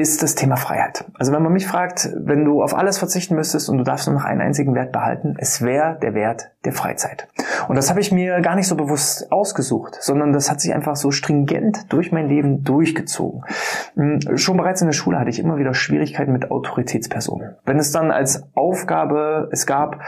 ist 0.01 0.23
das 0.23 0.35
Thema 0.35 0.57
Freiheit. 0.57 1.05
Also 1.19 1.33
wenn 1.33 1.43
man 1.43 1.53
mich 1.53 1.67
fragt, 1.67 2.11
wenn 2.17 2.45
du 2.45 2.63
auf 2.63 2.75
alles 2.75 2.99
verzichten 2.99 3.35
müsstest 3.35 3.69
und 3.69 3.79
du 3.79 3.85
darfst 3.85 4.07
nur 4.07 4.17
noch 4.17 4.25
einen 4.25 4.41
einzigen 4.41 4.75
Wert 4.75 4.93
behalten, 4.93 5.35
es 5.39 5.63
wäre 5.63 5.99
der 6.01 6.15
Wert 6.15 6.51
der 6.65 6.73
Freizeit. 6.73 7.29
Und 7.69 7.77
das 7.77 7.91
habe 7.91 8.01
ich 8.01 8.13
mir 8.13 8.41
gar 8.41 8.57
nicht 8.57 8.67
so 8.67 8.77
bewusst 8.77 9.31
ausgesucht, 9.31 9.97
sondern 10.01 10.33
das 10.33 10.51
hat 10.51 10.61
sich 10.61 10.75
einfach 10.75 10.97
so 10.97 11.11
stringent 11.11 11.93
durch 11.93 12.13
mein 12.13 12.29
Leben 12.29 12.65
durchgezogen. 12.65 13.45
Hm, 13.95 14.37
schon 14.37 14.57
bereits 14.57 14.81
in 14.81 14.89
der 14.89 14.93
Schule 14.93 15.19
hatte 15.19 15.31
ich 15.31 15.39
immer 15.39 15.59
wieder 15.59 15.75
Schwierigkeiten 15.75 16.33
mit 16.33 16.51
Autoritätspersonen. 16.51 17.57
Wenn 17.65 17.79
es 17.79 17.91
dann 17.91 18.11
als 18.11 18.43
Aufgabe, 18.55 19.49
es 19.53 19.67
gab 19.67 20.01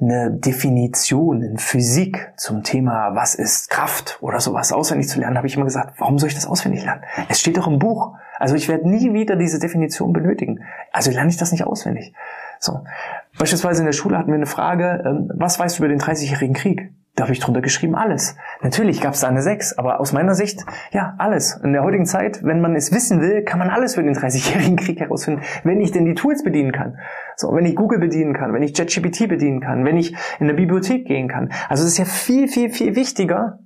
eine 0.00 0.30
Definition 0.30 1.42
in 1.42 1.58
Physik 1.58 2.32
zum 2.36 2.62
Thema, 2.62 3.14
was 3.14 3.34
ist 3.34 3.70
Kraft 3.70 4.18
oder 4.20 4.40
sowas 4.40 4.72
auswendig 4.72 5.08
zu 5.08 5.20
lernen, 5.20 5.36
habe 5.36 5.46
ich 5.46 5.56
immer 5.56 5.64
gesagt, 5.64 5.94
warum 5.98 6.18
soll 6.18 6.28
ich 6.28 6.34
das 6.34 6.46
auswendig 6.46 6.84
lernen? 6.84 7.02
Es 7.28 7.40
steht 7.40 7.56
doch 7.56 7.66
im 7.66 7.78
Buch. 7.78 8.14
Also 8.38 8.54
ich 8.54 8.68
werde 8.68 8.88
nie 8.88 9.12
wieder 9.12 9.36
diese 9.36 9.58
Definition 9.58 10.12
benötigen. 10.12 10.60
Also 10.92 11.10
lerne 11.10 11.30
ich 11.30 11.36
das 11.36 11.52
nicht 11.52 11.64
auswendig. 11.64 12.12
So. 12.58 12.84
Beispielsweise 13.38 13.80
in 13.80 13.86
der 13.86 13.92
Schule 13.92 14.18
hatten 14.18 14.28
wir 14.28 14.36
eine 14.36 14.46
Frage, 14.46 15.02
ähm, 15.04 15.30
was 15.34 15.58
weißt 15.58 15.78
du 15.78 15.82
über 15.82 15.88
den 15.88 16.00
30-jährigen 16.00 16.54
Krieg? 16.54 16.90
Da 17.16 17.22
habe 17.24 17.32
ich 17.32 17.40
drunter 17.40 17.62
geschrieben, 17.62 17.94
alles. 17.94 18.36
Natürlich 18.60 19.00
gab 19.00 19.14
es 19.14 19.20
da 19.20 19.28
eine 19.28 19.40
6, 19.40 19.78
aber 19.78 20.00
aus 20.00 20.12
meiner 20.12 20.34
Sicht, 20.34 20.66
ja, 20.92 21.14
alles. 21.16 21.56
In 21.64 21.72
der 21.72 21.82
heutigen 21.82 22.04
Zeit, 22.04 22.44
wenn 22.44 22.60
man 22.60 22.76
es 22.76 22.92
wissen 22.92 23.22
will, 23.22 23.42
kann 23.42 23.58
man 23.58 23.70
alles 23.70 23.94
für 23.94 24.02
den 24.02 24.14
30-jährigen 24.14 24.76
Krieg 24.76 25.00
herausfinden, 25.00 25.40
wenn 25.64 25.80
ich 25.80 25.92
denn 25.92 26.04
die 26.04 26.14
Tools 26.14 26.44
bedienen 26.44 26.72
kann. 26.72 26.98
So, 27.36 27.54
wenn 27.54 27.64
ich 27.64 27.74
Google 27.74 28.00
bedienen 28.00 28.34
kann, 28.34 28.52
wenn 28.52 28.62
ich 28.62 28.76
JetGPT 28.76 29.28
bedienen 29.28 29.60
kann, 29.60 29.86
wenn 29.86 29.96
ich 29.96 30.12
in 30.38 30.46
eine 30.46 30.54
Bibliothek 30.54 31.06
gehen 31.06 31.28
kann. 31.28 31.52
Also 31.70 31.84
es 31.84 31.92
ist 31.92 31.98
ja 31.98 32.04
viel, 32.04 32.48
viel, 32.48 32.68
viel 32.68 32.96
wichtiger, 32.96 33.60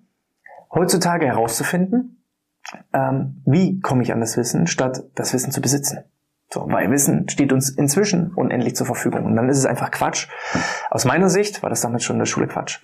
heutzutage 0.73 1.27
herauszufinden, 1.27 2.20
ähm, 2.93 3.43
wie 3.47 3.81
komme 3.81 4.03
ich 4.03 4.13
an 4.13 4.21
das 4.21 4.37
Wissen, 4.37 4.67
statt 4.67 5.05
das 5.15 5.33
Wissen 5.33 5.53
zu 5.53 5.61
besitzen. 5.61 6.01
So, 6.53 6.67
weil 6.69 6.91
Wissen 6.91 7.29
steht 7.29 7.53
uns 7.53 7.71
inzwischen 7.71 8.33
unendlich 8.35 8.75
zur 8.75 8.87
Verfügung. 8.87 9.25
Und 9.25 9.37
dann 9.37 9.49
ist 9.49 9.59
es 9.59 9.67
einfach 9.67 9.93
Quatsch. 9.93 10.29
Aus 10.91 11.05
meiner 11.05 11.29
Sicht 11.29 11.63
war 11.63 11.71
das 11.71 11.81
damals 11.81 12.03
schon 12.03 12.17
in 12.17 12.21
der 12.21 12.27
Schule 12.27 12.49
Quatsch. 12.49 12.81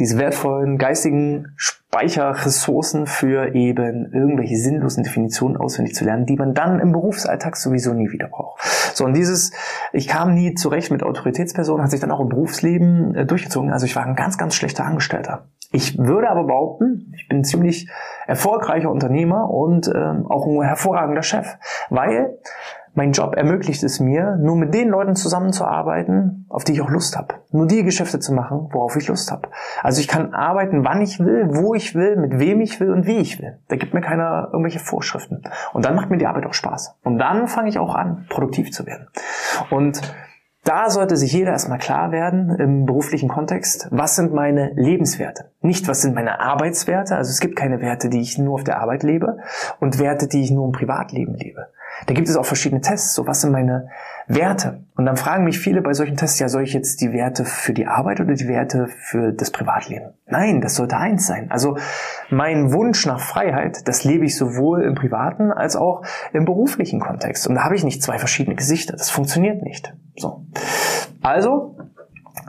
Diese 0.00 0.18
wertvollen 0.18 0.76
geistigen 0.78 1.52
Speicherressourcen 1.56 3.06
für 3.06 3.54
eben 3.54 4.10
irgendwelche 4.12 4.56
sinnlosen 4.56 5.04
Definitionen 5.04 5.56
auswendig 5.56 5.94
zu 5.94 6.04
lernen, 6.04 6.26
die 6.26 6.34
man 6.34 6.54
dann 6.54 6.80
im 6.80 6.90
Berufsalltag 6.90 7.56
sowieso 7.56 7.92
nie 7.92 8.10
wieder 8.10 8.26
braucht. 8.26 8.60
So, 8.94 9.04
und 9.04 9.14
dieses, 9.14 9.52
ich 9.92 10.08
kam 10.08 10.34
nie 10.34 10.54
zurecht 10.54 10.90
mit 10.90 11.04
Autoritätspersonen, 11.04 11.84
hat 11.84 11.92
sich 11.92 12.00
dann 12.00 12.10
auch 12.10 12.20
im 12.20 12.28
Berufsleben 12.28 13.14
äh, 13.14 13.26
durchgezogen. 13.26 13.70
Also 13.70 13.86
ich 13.86 13.94
war 13.94 14.04
ein 14.04 14.16
ganz, 14.16 14.36
ganz 14.36 14.56
schlechter 14.56 14.84
Angestellter. 14.84 15.48
Ich 15.74 15.98
würde 15.98 16.30
aber 16.30 16.44
behaupten, 16.44 17.12
ich 17.16 17.26
bin 17.26 17.42
ziemlich 17.42 17.90
erfolgreicher 18.28 18.92
Unternehmer 18.92 19.50
und 19.50 19.88
ähm, 19.92 20.24
auch 20.28 20.46
ein 20.46 20.62
hervorragender 20.62 21.24
Chef, 21.24 21.58
weil 21.90 22.38
mein 22.94 23.10
Job 23.10 23.34
ermöglicht 23.34 23.82
es 23.82 23.98
mir, 23.98 24.36
nur 24.36 24.54
mit 24.54 24.72
den 24.72 24.88
Leuten 24.88 25.16
zusammenzuarbeiten, 25.16 26.46
auf 26.48 26.62
die 26.62 26.74
ich 26.74 26.80
auch 26.80 26.90
Lust 26.90 27.16
habe. 27.16 27.34
Nur 27.50 27.66
die 27.66 27.82
Geschäfte 27.82 28.20
zu 28.20 28.32
machen, 28.32 28.68
worauf 28.70 28.94
ich 28.94 29.08
Lust 29.08 29.32
habe. 29.32 29.48
Also 29.82 30.00
ich 30.00 30.06
kann 30.06 30.32
arbeiten, 30.32 30.84
wann 30.84 31.02
ich 31.02 31.18
will, 31.18 31.48
wo 31.50 31.74
ich 31.74 31.96
will, 31.96 32.14
mit 32.14 32.38
wem 32.38 32.60
ich 32.60 32.78
will 32.78 32.92
und 32.92 33.08
wie 33.08 33.16
ich 33.16 33.42
will. 33.42 33.58
Da 33.66 33.74
gibt 33.74 33.94
mir 33.94 34.00
keiner 34.00 34.50
irgendwelche 34.52 34.78
Vorschriften. 34.78 35.42
Und 35.72 35.84
dann 35.84 35.96
macht 35.96 36.08
mir 36.08 36.18
die 36.18 36.28
Arbeit 36.28 36.46
auch 36.46 36.54
Spaß. 36.54 37.00
Und 37.02 37.18
dann 37.18 37.48
fange 37.48 37.68
ich 37.68 37.80
auch 37.80 37.96
an, 37.96 38.26
produktiv 38.28 38.70
zu 38.70 38.86
werden. 38.86 39.08
Und 39.70 40.00
da 40.64 40.88
sollte 40.88 41.16
sich 41.16 41.32
jeder 41.32 41.52
erstmal 41.52 41.78
klar 41.78 42.10
werden 42.10 42.56
im 42.58 42.86
beruflichen 42.86 43.28
Kontext, 43.28 43.86
was 43.90 44.16
sind 44.16 44.32
meine 44.32 44.72
Lebenswerte? 44.74 45.50
Nicht, 45.60 45.86
was 45.88 46.00
sind 46.00 46.14
meine 46.14 46.40
Arbeitswerte? 46.40 47.16
Also 47.16 47.30
es 47.30 47.40
gibt 47.40 47.54
keine 47.54 47.80
Werte, 47.80 48.08
die 48.08 48.20
ich 48.20 48.38
nur 48.38 48.54
auf 48.54 48.64
der 48.64 48.80
Arbeit 48.80 49.02
lebe 49.02 49.38
und 49.78 49.98
Werte, 49.98 50.26
die 50.26 50.42
ich 50.42 50.50
nur 50.50 50.64
im 50.64 50.72
Privatleben 50.72 51.34
lebe. 51.34 51.68
Da 52.06 52.14
gibt 52.14 52.28
es 52.28 52.36
auch 52.36 52.46
verschiedene 52.46 52.80
Tests. 52.80 53.14
So, 53.14 53.26
was 53.26 53.42
sind 53.42 53.52
meine 53.52 53.88
Werte? 54.26 54.84
Und 54.96 55.06
dann 55.06 55.16
fragen 55.16 55.44
mich 55.44 55.58
viele 55.58 55.82
bei 55.82 55.92
solchen 55.92 56.16
Tests, 56.16 56.38
ja, 56.38 56.48
soll 56.48 56.62
ich 56.62 56.72
jetzt 56.72 57.00
die 57.00 57.12
Werte 57.12 57.44
für 57.44 57.72
die 57.72 57.86
Arbeit 57.86 58.20
oder 58.20 58.34
die 58.34 58.48
Werte 58.48 58.88
für 58.88 59.32
das 59.32 59.50
Privatleben? 59.50 60.14
Nein, 60.26 60.60
das 60.60 60.74
sollte 60.74 60.96
eins 60.96 61.26
sein. 61.26 61.50
Also 61.50 61.76
mein 62.30 62.72
Wunsch 62.72 63.06
nach 63.06 63.20
Freiheit, 63.20 63.86
das 63.86 64.04
lebe 64.04 64.24
ich 64.24 64.36
sowohl 64.36 64.82
im 64.82 64.94
privaten 64.94 65.52
als 65.52 65.76
auch 65.76 66.02
im 66.32 66.44
beruflichen 66.44 67.00
Kontext. 67.00 67.46
Und 67.46 67.54
da 67.54 67.64
habe 67.64 67.76
ich 67.76 67.84
nicht 67.84 68.02
zwei 68.02 68.18
verschiedene 68.18 68.56
Gesichter. 68.56 68.94
Das 68.94 69.10
funktioniert 69.10 69.62
nicht. 69.62 69.94
So. 70.16 70.44
Also, 71.22 71.76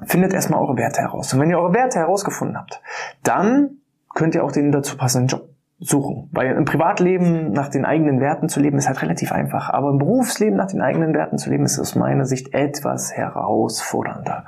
findet 0.05 0.33
erstmal 0.33 0.61
eure 0.61 0.77
Werte 0.77 1.01
heraus. 1.01 1.33
Und 1.33 1.39
wenn 1.39 1.49
ihr 1.49 1.59
eure 1.59 1.73
Werte 1.73 1.99
herausgefunden 1.99 2.57
habt, 2.57 2.81
dann 3.23 3.77
könnt 4.13 4.35
ihr 4.35 4.43
auch 4.43 4.51
den 4.51 4.71
dazu 4.71 4.97
passenden 4.97 5.27
Job 5.27 5.54
suchen. 5.77 6.29
Weil 6.31 6.55
im 6.55 6.63
Privatleben 6.63 7.51
nach 7.51 7.67
den 7.67 7.83
eigenen 7.83 8.21
Werten 8.21 8.47
zu 8.47 8.61
leben 8.61 8.77
ist 8.77 8.87
halt 8.87 9.01
relativ 9.01 9.33
einfach. 9.33 9.69
Aber 9.69 9.89
im 9.89 9.97
Berufsleben 9.97 10.55
nach 10.55 10.67
den 10.67 10.81
eigenen 10.81 11.13
Werten 11.13 11.37
zu 11.37 11.49
leben 11.49 11.65
ist 11.65 11.79
aus 11.79 11.95
meiner 11.95 12.25
Sicht 12.25 12.53
etwas 12.53 13.11
herausfordernder. 13.13 14.45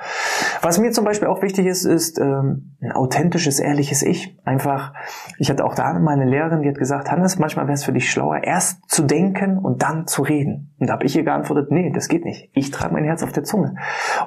Was 0.62 0.80
mir 0.80 0.92
zum 0.92 1.04
Beispiel 1.04 1.28
auch 1.28 1.42
wichtig 1.42 1.66
ist, 1.66 1.84
ist 1.84 2.20
ähm, 2.20 2.76
ein 2.82 2.94
authentisches, 2.94 3.60
ehrliches 3.60 4.04
Ich. 4.04 4.38
Einfach, 4.46 4.94
ich 5.38 5.50
hatte 5.50 5.66
auch 5.66 5.76
da 5.76 6.00
meine 6.00 6.24
Lehrerin, 6.24 6.62
die 6.62 6.70
hat 6.70 6.78
gesagt, 6.78 7.12
Hannes, 7.12 7.38
manchmal 7.38 7.66
wäre 7.66 7.74
es 7.74 7.84
für 7.84 7.92
dich 7.94 8.10
schlauer, 8.10 8.44
erst 8.44 8.90
zu 8.90 9.04
denken 9.04 9.58
und 9.58 9.84
dann 9.84 10.08
zu 10.08 10.22
reden. 10.22 10.76
Und 10.80 10.88
da 10.88 10.94
habe 10.94 11.06
ich 11.06 11.16
ihr 11.16 11.24
geantwortet, 11.24 11.72
nee, 11.72 11.92
das 11.94 12.08
geht 12.08 12.24
nicht. 12.24 12.50
Ich 12.54 12.72
trage 12.72 12.94
mein 12.94 13.04
Herz 13.04 13.24
auf 13.24 13.34
der 13.34 13.44
Zunge. 13.44 13.76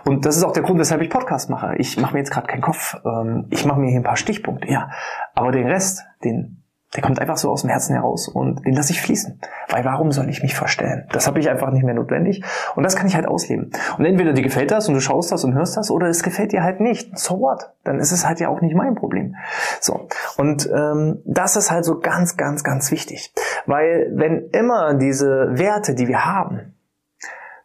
Und 0.05 0.27
das 0.27 0.37
ist 0.37 0.45
auch 0.45 0.53
der 0.53 0.63
Grund, 0.63 0.79
weshalb 0.79 1.01
ich 1.01 1.09
Podcast 1.09 1.49
mache. 1.49 1.77
Ich 1.79 1.99
mache 1.99 2.13
mir 2.13 2.19
jetzt 2.19 2.31
gerade 2.31 2.47
keinen 2.47 2.63
Kopf. 2.63 2.97
Ähm, 3.07 3.47
ich 3.49 3.65
mache 3.65 3.81
mir 3.81 3.89
hier 3.89 4.01
ein 4.01 4.05
paar 4.05 4.17
Stichpunkte, 4.17 4.69
ja. 4.69 4.91
Aber 5.35 5.51
den 5.51 5.67
Rest, 5.67 6.05
den 6.25 6.60
der 6.95 7.03
kommt 7.03 7.21
einfach 7.21 7.37
so 7.37 7.51
aus 7.51 7.61
dem 7.61 7.71
Herzen 7.71 7.95
heraus 7.95 8.27
und 8.27 8.67
den 8.67 8.75
lasse 8.75 8.93
ich 8.93 9.01
fließen. 9.01 9.41
Weil 9.69 9.85
warum 9.85 10.11
soll 10.11 10.29
ich 10.29 10.43
mich 10.43 10.57
verstellen? 10.57 11.07
Das 11.13 11.27
habe 11.27 11.39
ich 11.39 11.49
einfach 11.49 11.71
nicht 11.71 11.85
mehr 11.85 11.95
notwendig 11.95 12.43
und 12.75 12.83
das 12.83 12.97
kann 12.97 13.07
ich 13.07 13.15
halt 13.15 13.27
ausleben. 13.27 13.71
Und 13.97 14.05
entweder 14.05 14.33
dir 14.33 14.43
gefällt 14.43 14.73
das 14.73 14.89
und 14.89 14.95
du 14.95 15.01
schaust 15.01 15.31
das 15.31 15.45
und 15.45 15.55
hörst 15.55 15.77
das 15.77 15.91
oder 15.91 16.09
es 16.09 16.23
gefällt 16.23 16.53
dir 16.53 16.65
halt 16.65 16.81
nicht. 16.81 17.17
So 17.17 17.39
what? 17.39 17.71
Dann 17.85 18.01
ist 18.01 18.11
es 18.11 18.27
halt 18.27 18.41
ja 18.41 18.49
auch 18.49 18.61
nicht 18.61 18.75
mein 18.75 18.97
Problem. 18.97 19.37
So 19.81 20.09
und 20.37 20.69
ähm, 20.75 21.23
das 21.25 21.57
ist 21.57 21.71
halt 21.71 21.85
so 21.85 22.01
ganz, 22.01 22.37
ganz, 22.37 22.65
ganz 22.65 22.91
wichtig, 22.91 23.33
weil 23.67 24.11
wenn 24.15 24.49
immer 24.51 24.95
diese 24.95 25.51
Werte, 25.53 25.95
die 25.95 26.09
wir 26.09 26.25
haben, 26.25 26.75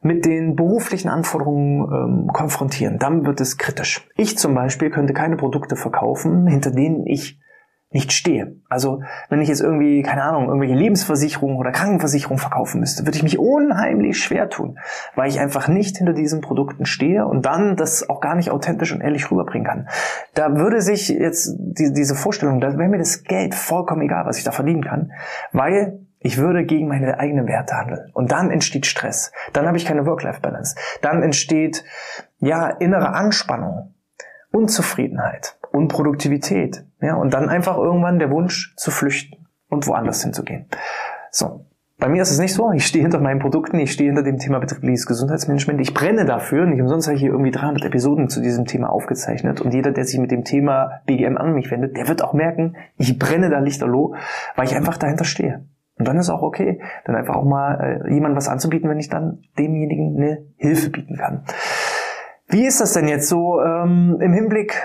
mit 0.01 0.23
den 0.23 0.55
beruflichen 0.55 1.09
Anforderungen 1.09 1.81
ähm, 1.81 2.27
konfrontieren, 2.31 2.99
dann 2.99 3.25
wird 3.25 3.41
es 3.41 3.57
kritisch. 3.57 4.07
Ich 4.15 4.37
zum 4.37 4.53
Beispiel 4.53 4.91
könnte 4.91 5.13
keine 5.13 5.35
Produkte 5.35 5.75
verkaufen, 5.75 6.45
hinter 6.45 6.69
denen 6.69 7.07
ich 7.07 7.39
nicht 7.91 8.11
stehe. 8.11 8.57
Also 8.67 9.01
wenn 9.29 9.41
ich 9.41 9.47
jetzt 9.47 9.61
irgendwie, 9.61 10.01
keine 10.01 10.23
Ahnung, 10.23 10.47
irgendwelche 10.47 10.75
Lebensversicherungen 10.75 11.57
oder 11.57 11.71
Krankenversicherungen 11.71 12.39
verkaufen 12.39 12.81
müsste, 12.81 13.05
würde 13.05 13.15
ich 13.15 13.23
mich 13.23 13.39
unheimlich 13.39 14.17
schwer 14.17 14.49
tun, 14.49 14.77
weil 15.15 15.29
ich 15.29 15.39
einfach 15.39 15.67
nicht 15.67 15.97
hinter 15.97 16.13
diesen 16.13 16.41
Produkten 16.41 16.85
stehe 16.85 17.25
und 17.25 17.45
dann 17.45 17.75
das 17.77 18.09
auch 18.09 18.19
gar 18.19 18.35
nicht 18.35 18.51
authentisch 18.51 18.91
und 18.91 19.01
ehrlich 19.01 19.31
rüberbringen 19.31 19.65
kann. 19.65 19.87
Da 20.33 20.57
würde 20.57 20.81
sich 20.81 21.07
jetzt 21.07 21.55
die, 21.57 21.93
diese 21.93 22.15
Vorstellung, 22.15 22.59
da 22.59 22.77
wäre 22.77 22.89
mir 22.89 22.97
das 22.97 23.23
Geld 23.23 23.55
vollkommen 23.55 24.01
egal, 24.01 24.25
was 24.25 24.37
ich 24.37 24.43
da 24.43 24.51
verdienen 24.51 24.83
kann, 24.83 25.11
weil 25.53 25.99
ich 26.19 26.37
würde 26.37 26.65
gegen 26.65 26.87
meine 26.87 27.19
eigenen 27.19 27.47
Werte 27.47 27.75
handeln. 27.75 28.09
Und 28.13 28.31
dann 28.31 28.49
entsteht 28.49 28.87
Stress. 28.87 29.31
Dann 29.53 29.67
habe 29.67 29.77
ich 29.77 29.85
keine 29.85 30.07
Work-Life-Balance. 30.07 30.75
Dann 31.01 31.21
entsteht, 31.21 31.83
ja, 32.39 32.67
innere 32.67 33.13
Anspannung, 33.13 33.94
Unzufriedenheit. 34.55 35.57
Unproduktivität. 35.71 36.85
Ja, 37.01 37.15
und 37.15 37.33
dann 37.33 37.49
einfach 37.49 37.77
irgendwann 37.77 38.19
der 38.19 38.31
Wunsch 38.31 38.73
zu 38.77 38.89
flüchten 38.89 39.47
und 39.69 39.85
woanders 39.87 40.23
hinzugehen. 40.23 40.67
So. 41.29 41.65
Bei 41.97 42.09
mir 42.09 42.21
ist 42.21 42.31
es 42.31 42.39
nicht 42.39 42.53
so. 42.53 42.71
Ich 42.71 42.85
stehe 42.85 43.03
hinter 43.03 43.21
meinen 43.21 43.39
Produkten, 43.39 43.79
ich 43.79 43.93
stehe 43.93 44.09
hinter 44.09 44.23
dem 44.23 44.37
Thema 44.37 44.59
betriebliches 44.59 45.05
Gesundheitsmanagement. 45.05 45.79
Ich 45.79 45.93
brenne 45.93 46.25
dafür. 46.25 46.65
Nicht 46.65 46.81
umsonst 46.81 47.07
habe 47.07 47.15
ich 47.15 47.21
hier 47.21 47.31
irgendwie 47.31 47.51
300 47.51 47.85
Episoden 47.85 48.27
zu 48.27 48.41
diesem 48.41 48.65
Thema 48.65 48.89
aufgezeichnet. 48.89 49.61
Und 49.61 49.73
jeder, 49.73 49.91
der 49.91 50.03
sich 50.03 50.19
mit 50.19 50.29
dem 50.29 50.43
Thema 50.43 50.99
BGM 51.05 51.37
an 51.37 51.53
mich 51.53 51.71
wendet, 51.71 51.95
der 51.95 52.09
wird 52.09 52.21
auch 52.21 52.33
merken, 52.33 52.75
ich 52.97 53.17
brenne 53.17 53.49
da 53.49 53.59
lichterloh, 53.59 54.15
weil 54.57 54.65
ich 54.65 54.75
einfach 54.75 54.97
dahinter 54.97 55.23
stehe. 55.23 55.65
Und 55.97 56.05
dann 56.07 56.17
ist 56.17 56.29
auch 56.29 56.41
okay, 56.41 56.81
dann 57.05 57.15
einfach 57.15 57.35
auch 57.35 57.45
mal 57.45 58.03
äh, 58.05 58.13
jemand 58.13 58.35
was 58.35 58.49
anzubieten, 58.49 58.89
wenn 58.89 58.99
ich 58.99 59.07
dann 59.07 59.43
demjenigen 59.57 60.17
eine 60.17 60.45
Hilfe 60.57 60.89
bieten 60.89 61.15
kann. 61.15 61.45
Wie 62.47 62.65
ist 62.65 62.79
das 62.81 62.93
denn 62.93 63.07
jetzt 63.07 63.27
so 63.27 63.59
ähm, 63.61 64.19
im 64.21 64.33
Hinblick 64.33 64.81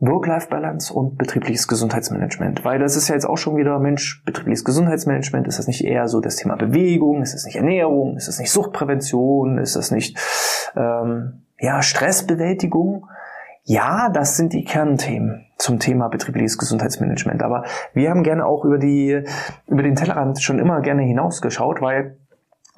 Work-Life-Balance 0.00 0.94
und 0.94 1.18
betriebliches 1.18 1.66
Gesundheitsmanagement. 1.66 2.64
Weil 2.64 2.78
das 2.78 2.96
ist 2.96 3.08
ja 3.08 3.14
jetzt 3.14 3.26
auch 3.26 3.36
schon 3.36 3.56
wieder, 3.56 3.78
Mensch, 3.80 4.22
betriebliches 4.24 4.64
Gesundheitsmanagement, 4.64 5.48
ist 5.48 5.58
das 5.58 5.66
nicht 5.66 5.84
eher 5.84 6.06
so 6.06 6.20
das 6.20 6.36
Thema 6.36 6.56
Bewegung, 6.56 7.22
ist 7.22 7.34
das 7.34 7.44
nicht 7.44 7.56
Ernährung, 7.56 8.16
ist 8.16 8.28
das 8.28 8.38
nicht 8.38 8.52
Suchtprävention, 8.52 9.58
ist 9.58 9.74
das 9.74 9.90
nicht 9.90 10.16
ähm, 10.76 11.42
ja, 11.58 11.82
Stressbewältigung? 11.82 13.06
Ja, 13.64 14.08
das 14.08 14.36
sind 14.36 14.52
die 14.52 14.64
Kernthemen 14.64 15.46
zum 15.58 15.80
Thema 15.80 16.08
betriebliches 16.08 16.58
Gesundheitsmanagement. 16.58 17.42
Aber 17.42 17.64
wir 17.92 18.10
haben 18.10 18.22
gerne 18.22 18.46
auch 18.46 18.64
über 18.64 18.78
die, 18.78 19.24
über 19.66 19.82
den 19.82 19.96
Tellerrand 19.96 20.40
schon 20.40 20.60
immer 20.60 20.80
gerne 20.80 21.02
hinausgeschaut, 21.02 21.82
weil 21.82 22.18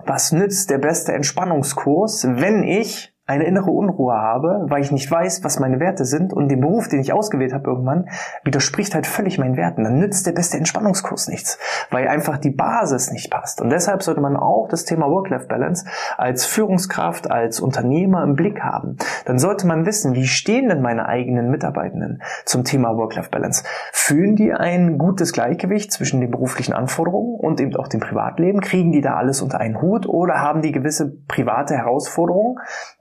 was 0.06 0.32
nützt 0.32 0.70
der 0.70 0.78
beste 0.78 1.12
Entspannungskurs, 1.12 2.26
wenn 2.26 2.64
ich 2.64 3.14
eine 3.30 3.44
innere 3.44 3.70
Unruhe 3.70 4.14
habe, 4.14 4.66
weil 4.68 4.82
ich 4.82 4.90
nicht 4.90 5.08
weiß, 5.08 5.44
was 5.44 5.60
meine 5.60 5.78
Werte 5.78 6.04
sind 6.04 6.32
und 6.32 6.48
den 6.48 6.60
Beruf, 6.60 6.88
den 6.88 6.98
ich 6.98 7.12
ausgewählt 7.12 7.52
habe 7.52 7.70
irgendwann, 7.70 8.08
widerspricht 8.42 8.92
halt 8.92 9.06
völlig 9.06 9.38
meinen 9.38 9.56
Werten. 9.56 9.84
Dann 9.84 9.98
nützt 9.98 10.26
der 10.26 10.32
beste 10.32 10.56
Entspannungskurs 10.56 11.28
nichts, 11.28 11.56
weil 11.90 12.08
einfach 12.08 12.38
die 12.38 12.50
Basis 12.50 13.12
nicht 13.12 13.30
passt. 13.30 13.60
Und 13.60 13.70
deshalb 13.70 14.02
sollte 14.02 14.20
man 14.20 14.36
auch 14.36 14.66
das 14.68 14.84
Thema 14.84 15.06
Work-Life-Balance 15.08 15.86
als 16.18 16.44
Führungskraft, 16.44 17.30
als 17.30 17.60
Unternehmer 17.60 18.24
im 18.24 18.34
Blick 18.34 18.62
haben. 18.62 18.96
Dann 19.26 19.38
sollte 19.38 19.64
man 19.68 19.86
wissen, 19.86 20.14
wie 20.14 20.26
stehen 20.26 20.68
denn 20.68 20.82
meine 20.82 21.06
eigenen 21.06 21.50
Mitarbeitenden 21.50 22.22
zum 22.44 22.64
Thema 22.64 22.96
Work-Life-Balance? 22.96 23.62
Fühlen 23.92 24.34
die 24.34 24.52
ein 24.52 24.98
gutes 24.98 25.32
Gleichgewicht 25.32 25.92
zwischen 25.92 26.20
den 26.20 26.32
beruflichen 26.32 26.72
Anforderungen 26.72 27.38
und 27.38 27.60
eben 27.60 27.76
auch 27.76 27.86
dem 27.86 28.00
Privatleben? 28.00 28.60
Kriegen 28.60 28.90
die 28.90 29.02
da 29.02 29.14
alles 29.14 29.40
unter 29.40 29.60
einen 29.60 29.80
Hut 29.80 30.08
oder 30.08 30.40
haben 30.40 30.62
die 30.62 30.72
gewisse 30.72 31.12
private 31.28 31.76
Herausforderungen, 31.76 32.58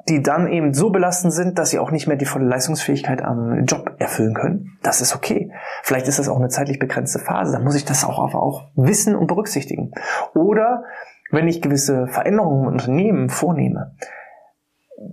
die 0.07 0.18
dann 0.21 0.47
eben 0.47 0.73
so 0.73 0.89
belastend 0.89 1.33
sind, 1.33 1.59
dass 1.59 1.69
sie 1.69 1.79
auch 1.79 1.91
nicht 1.91 2.07
mehr 2.07 2.17
die 2.17 2.25
volle 2.25 2.45
Leistungsfähigkeit 2.45 3.21
am 3.21 3.65
Job 3.65 3.95
erfüllen 3.99 4.33
können. 4.33 4.77
Das 4.81 5.01
ist 5.01 5.15
okay. 5.15 5.51
Vielleicht 5.83 6.07
ist 6.07 6.19
das 6.19 6.29
auch 6.29 6.37
eine 6.37 6.49
zeitlich 6.49 6.79
begrenzte 6.79 7.19
Phase. 7.19 7.51
Dann 7.51 7.63
muss 7.63 7.75
ich 7.75 7.85
das 7.85 8.03
auch 8.03 8.19
aber 8.19 8.41
auch 8.41 8.67
wissen 8.75 9.15
und 9.15 9.27
berücksichtigen. 9.27 9.91
Oder 10.33 10.83
wenn 11.31 11.47
ich 11.47 11.61
gewisse 11.61 12.07
Veränderungen 12.07 12.61
im 12.63 12.73
Unternehmen 12.73 13.29
vornehme, 13.29 13.95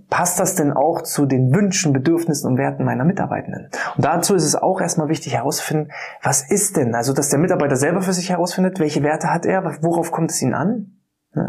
passt 0.09 0.39
das 0.39 0.55
denn 0.55 0.73
auch 0.73 1.01
zu 1.01 1.25
den 1.25 1.53
Wünschen, 1.53 1.93
Bedürfnissen 1.93 2.49
und 2.49 2.57
Werten 2.57 2.83
meiner 2.83 3.05
Mitarbeitenden? 3.05 3.69
Und 3.95 4.05
dazu 4.05 4.35
ist 4.35 4.43
es 4.43 4.55
auch 4.55 4.81
erstmal 4.81 5.09
wichtig 5.09 5.35
herauszufinden, 5.35 5.91
was 6.21 6.49
ist 6.49 6.77
denn? 6.77 6.95
Also, 6.95 7.13
dass 7.13 7.29
der 7.29 7.39
Mitarbeiter 7.39 7.75
selber 7.75 8.01
für 8.01 8.13
sich 8.13 8.29
herausfindet, 8.29 8.79
welche 8.79 9.03
Werte 9.03 9.31
hat 9.31 9.45
er, 9.45 9.63
worauf 9.81 10.11
kommt 10.11 10.31
es 10.31 10.41
ihn 10.41 10.53
an? 10.53 10.93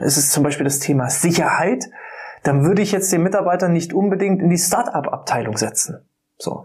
Ist 0.03 0.19
es 0.19 0.31
zum 0.31 0.43
Beispiel 0.43 0.65
das 0.65 0.81
Thema 0.81 1.09
Sicherheit? 1.09 1.85
Dann 2.42 2.64
würde 2.64 2.83
ich 2.83 2.92
jetzt 2.92 3.12
den 3.12 3.23
Mitarbeiter 3.23 3.68
nicht 3.68 3.92
unbedingt 3.92 4.42
in 4.42 4.50
die 4.50 4.59
Start-up-Abteilung 4.59 5.57
setzen. 5.57 6.09
So. 6.40 6.64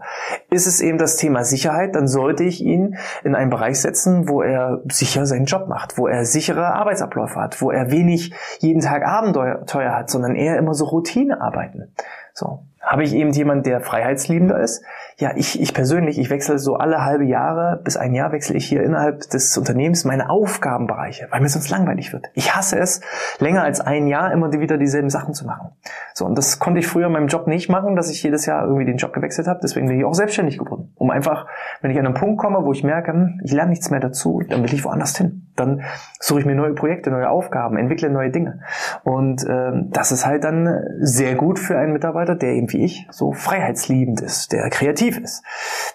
Ist 0.50 0.66
es 0.66 0.80
eben 0.80 0.98
das 0.98 1.16
Thema 1.16 1.42
Sicherheit, 1.42 1.96
dann 1.96 2.06
sollte 2.06 2.44
ich 2.44 2.62
ihn 2.62 2.96
in 3.24 3.34
einen 3.34 3.50
Bereich 3.50 3.80
setzen, 3.80 4.28
wo 4.28 4.40
er 4.40 4.82
sicher 4.88 5.26
seinen 5.26 5.46
Job 5.46 5.68
macht, 5.68 5.98
wo 5.98 6.06
er 6.06 6.24
sichere 6.24 6.66
Arbeitsabläufe 6.74 7.40
hat, 7.40 7.60
wo 7.60 7.72
er 7.72 7.90
wenig 7.90 8.32
jeden 8.60 8.80
Tag 8.80 9.04
Abenteuer 9.04 9.96
hat, 9.96 10.10
sondern 10.10 10.36
eher 10.36 10.58
immer 10.58 10.74
so 10.74 10.84
Routine 10.84 11.40
arbeiten. 11.40 11.92
So. 12.34 12.66
Habe 12.84 13.02
ich 13.02 13.14
eben 13.14 13.30
jemand, 13.30 13.66
der 13.66 13.80
freiheitsliebender 13.80 14.60
ist? 14.60 14.84
Ja, 15.16 15.32
ich, 15.36 15.60
ich 15.60 15.72
persönlich, 15.74 16.18
ich 16.18 16.28
wechsle 16.30 16.58
so 16.58 16.74
alle 16.74 17.04
halbe 17.04 17.24
Jahre 17.24 17.80
bis 17.84 17.96
ein 17.96 18.14
Jahr 18.14 18.32
wechsle 18.32 18.56
ich 18.56 18.66
hier 18.66 18.82
innerhalb 18.82 19.20
des 19.30 19.56
Unternehmens 19.56 20.04
meine 20.04 20.28
Aufgabenbereiche, 20.28 21.28
weil 21.30 21.40
mir 21.40 21.48
sonst 21.48 21.70
langweilig 21.70 22.12
wird. 22.12 22.30
Ich 22.34 22.54
hasse 22.54 22.78
es, 22.78 23.00
länger 23.38 23.62
als 23.62 23.80
ein 23.80 24.06
Jahr 24.06 24.32
immer 24.32 24.52
wieder 24.52 24.76
dieselben 24.76 25.10
Sachen 25.10 25.34
zu 25.34 25.46
machen. 25.46 25.70
So, 26.14 26.26
und 26.26 26.36
das 26.36 26.58
konnte 26.58 26.80
ich 26.80 26.86
früher 26.86 27.06
in 27.06 27.12
meinem 27.12 27.28
Job 27.28 27.46
nicht 27.46 27.68
machen, 27.68 27.96
dass 27.96 28.10
ich 28.10 28.22
jedes 28.22 28.46
Jahr 28.46 28.64
irgendwie 28.64 28.84
den 28.84 28.96
Job 28.96 29.12
gewechselt 29.12 29.46
habe. 29.46 29.60
Deswegen 29.62 29.86
bin 29.86 29.98
ich 29.98 30.04
auch 30.04 30.14
selbstständig 30.14 30.58
geworden. 30.58 30.92
Um 30.96 31.10
einfach, 31.10 31.46
wenn 31.80 31.90
ich 31.90 31.98
an 31.98 32.06
einen 32.06 32.14
Punkt 32.14 32.38
komme, 32.38 32.64
wo 32.64 32.72
ich 32.72 32.84
merke, 32.84 33.12
hm, 33.12 33.40
ich 33.44 33.52
lerne 33.52 33.70
nichts 33.70 33.90
mehr 33.90 34.00
dazu, 34.00 34.42
dann 34.48 34.62
will 34.62 34.72
ich 34.72 34.84
woanders 34.84 35.16
hin. 35.16 35.52
Dann 35.56 35.82
suche 36.18 36.40
ich 36.40 36.46
mir 36.46 36.54
neue 36.54 36.74
Projekte, 36.74 37.10
neue 37.10 37.30
Aufgaben, 37.30 37.76
entwickle 37.76 38.10
neue 38.10 38.30
Dinge. 38.30 38.60
Und 39.04 39.44
ähm, 39.48 39.90
das 39.90 40.10
ist 40.10 40.26
halt 40.26 40.44
dann 40.44 40.68
sehr 41.00 41.34
gut 41.34 41.58
für 41.58 41.78
einen 41.78 41.92
Mitarbeiter, 41.92 42.34
der 42.34 42.54
eben 42.54 42.68
wie 42.74 42.84
ich 42.84 43.06
so 43.10 43.32
freiheitsliebend 43.32 44.20
ist, 44.20 44.52
der 44.52 44.68
kreativ 44.68 45.18
ist, 45.18 45.42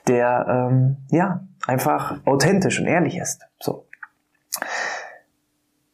der 0.07 0.45
ähm, 0.49 0.97
ja 1.11 1.41
einfach 1.67 2.25
authentisch 2.25 2.79
und 2.79 2.87
ehrlich 2.87 3.17
ist. 3.17 3.43
So. 3.59 3.85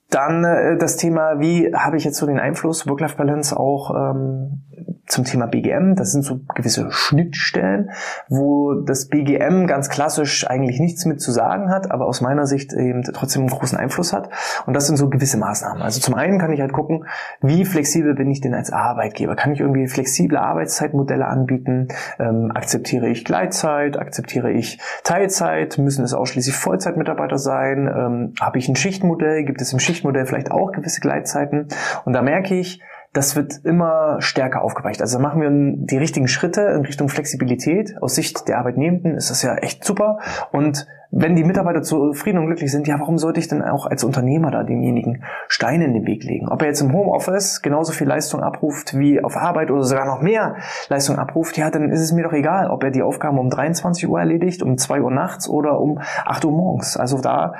Dann 0.09 0.43
äh, 0.45 0.77
das 0.77 0.95
Thema, 0.95 1.39
wie 1.39 1.73
habe 1.73 1.97
ich 1.97 2.05
jetzt 2.05 2.17
so 2.17 2.25
den 2.25 2.39
Einfluss 2.39 2.87
Work-Life-Balance 2.87 3.59
auch 3.59 3.91
ähm, 3.91 4.63
zum 5.07 5.23
Thema 5.23 5.45
BGM. 5.45 5.95
Das 5.95 6.11
sind 6.11 6.23
so 6.23 6.39
gewisse 6.55 6.91
Schnittstellen, 6.91 7.91
wo 8.27 8.73
das 8.73 9.07
BGM 9.07 9.67
ganz 9.67 9.89
klassisch 9.89 10.47
eigentlich 10.49 10.79
nichts 10.79 11.05
mit 11.05 11.21
zu 11.21 11.31
sagen 11.31 11.69
hat, 11.69 11.91
aber 11.91 12.05
aus 12.07 12.21
meiner 12.21 12.47
Sicht 12.47 12.73
eben 12.73 13.03
trotzdem 13.03 13.43
einen 13.43 13.49
großen 13.49 13.77
Einfluss 13.77 14.13
hat. 14.13 14.29
Und 14.65 14.73
das 14.73 14.87
sind 14.87 14.97
so 14.97 15.09
gewisse 15.09 15.37
Maßnahmen. 15.37 15.81
Also 15.81 15.99
zum 15.99 16.15
einen 16.15 16.39
kann 16.39 16.51
ich 16.51 16.61
halt 16.61 16.73
gucken, 16.73 17.05
wie 17.41 17.65
flexibel 17.65 18.15
bin 18.15 18.29
ich 18.29 18.41
denn 18.41 18.53
als 18.53 18.71
Arbeitgeber? 18.71 19.35
Kann 19.35 19.51
ich 19.51 19.59
irgendwie 19.59 19.87
flexible 19.87 20.37
Arbeitszeitmodelle 20.37 21.25
anbieten? 21.25 21.89
Ähm, 22.19 22.51
akzeptiere 22.53 23.07
ich 23.07 23.25
Gleitzeit? 23.25 23.97
Akzeptiere 23.97 24.51
ich 24.51 24.79
Teilzeit? 25.03 25.77
Müssen 25.77 26.03
es 26.03 26.13
ausschließlich 26.13 26.55
Vollzeitmitarbeiter 26.55 27.37
sein? 27.37 27.87
Ähm, 27.87 28.33
Habe 28.39 28.57
ich 28.57 28.67
ein 28.67 28.75
Schichtmodell? 28.75 29.43
Gibt 29.43 29.61
es 29.61 29.71
im 29.71 29.79
Schichtmodell 29.79 30.25
vielleicht 30.25 30.51
auch 30.51 30.71
gewisse 30.71 31.01
Gleitzeiten? 31.01 31.67
Und 32.05 32.13
da 32.13 32.21
merke 32.21 32.55
ich, 32.55 32.81
das 33.15 33.35
wird 33.35 33.61
immer 33.63 34.17
stärker 34.19 34.61
aufgeweicht. 34.61 35.01
Also 35.01 35.19
machen 35.19 35.41
wir 35.41 35.49
die 35.49 35.97
richtigen 35.97 36.27
Schritte 36.27 36.61
in 36.61 36.81
Richtung 36.85 37.07
Flexibilität. 37.07 37.95
Aus 38.01 38.15
Sicht 38.15 38.47
der 38.49 38.59
Arbeitnehmenden 38.59 39.15
ist 39.15 39.29
das 39.29 39.41
ja 39.41 39.55
echt 39.55 39.85
super. 39.85 40.19
Und 40.51 40.85
wenn 41.11 41.37
die 41.37 41.45
Mitarbeiter 41.45 41.81
zufrieden 41.81 42.39
und 42.39 42.47
glücklich 42.47 42.69
sind, 42.69 42.87
ja, 42.89 42.99
warum 42.99 43.17
sollte 43.17 43.39
ich 43.39 43.47
denn 43.47 43.61
auch 43.61 43.85
als 43.85 44.03
Unternehmer 44.03 44.51
da 44.51 44.63
demjenigen 44.63 45.23
Steine 45.47 45.85
in 45.85 45.93
den 45.93 46.05
Weg 46.05 46.25
legen? 46.25 46.49
Ob 46.49 46.61
er 46.61 46.67
jetzt 46.67 46.81
im 46.81 46.91
Homeoffice 46.91 47.61
genauso 47.61 47.93
viel 47.93 48.07
Leistung 48.07 48.41
abruft 48.41 48.97
wie 48.97 49.23
auf 49.23 49.37
Arbeit 49.37 49.71
oder 49.71 49.83
sogar 49.83 50.05
noch 50.05 50.21
mehr 50.21 50.57
Leistung 50.89 51.17
abruft, 51.17 51.57
ja, 51.57 51.71
dann 51.71 51.89
ist 51.91 52.01
es 52.01 52.11
mir 52.11 52.23
doch 52.23 52.33
egal, 52.33 52.69
ob 52.69 52.83
er 52.83 52.91
die 52.91 53.01
Aufgaben 53.01 53.39
um 53.39 53.49
23 53.49 54.09
Uhr 54.09 54.19
erledigt, 54.19 54.61
um 54.61 54.77
2 54.77 54.99
Uhr 54.99 55.11
nachts 55.11 55.47
oder 55.47 55.79
um 55.79 55.99
8 56.25 56.43
Uhr 56.43 56.51
morgens. 56.51 56.97
Also 56.97 57.21
da, 57.21 57.53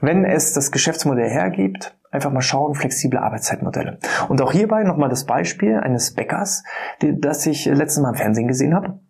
wenn 0.00 0.24
es 0.24 0.54
das 0.54 0.72
Geschäftsmodell 0.72 1.28
hergibt, 1.28 1.94
Einfach 2.12 2.30
mal 2.30 2.42
schauen, 2.42 2.74
flexible 2.74 3.18
Arbeitszeitmodelle. 3.18 3.98
Und 4.28 4.40
auch 4.40 4.52
hierbei 4.52 4.84
nochmal 4.84 5.08
das 5.08 5.24
Beispiel 5.24 5.78
eines 5.78 6.14
Bäckers, 6.14 6.62
das 7.00 7.46
ich 7.46 7.64
letztes 7.64 8.00
Mal 8.02 8.10
im 8.10 8.14
Fernsehen 8.14 8.46
gesehen 8.46 8.74
habe 8.74 9.00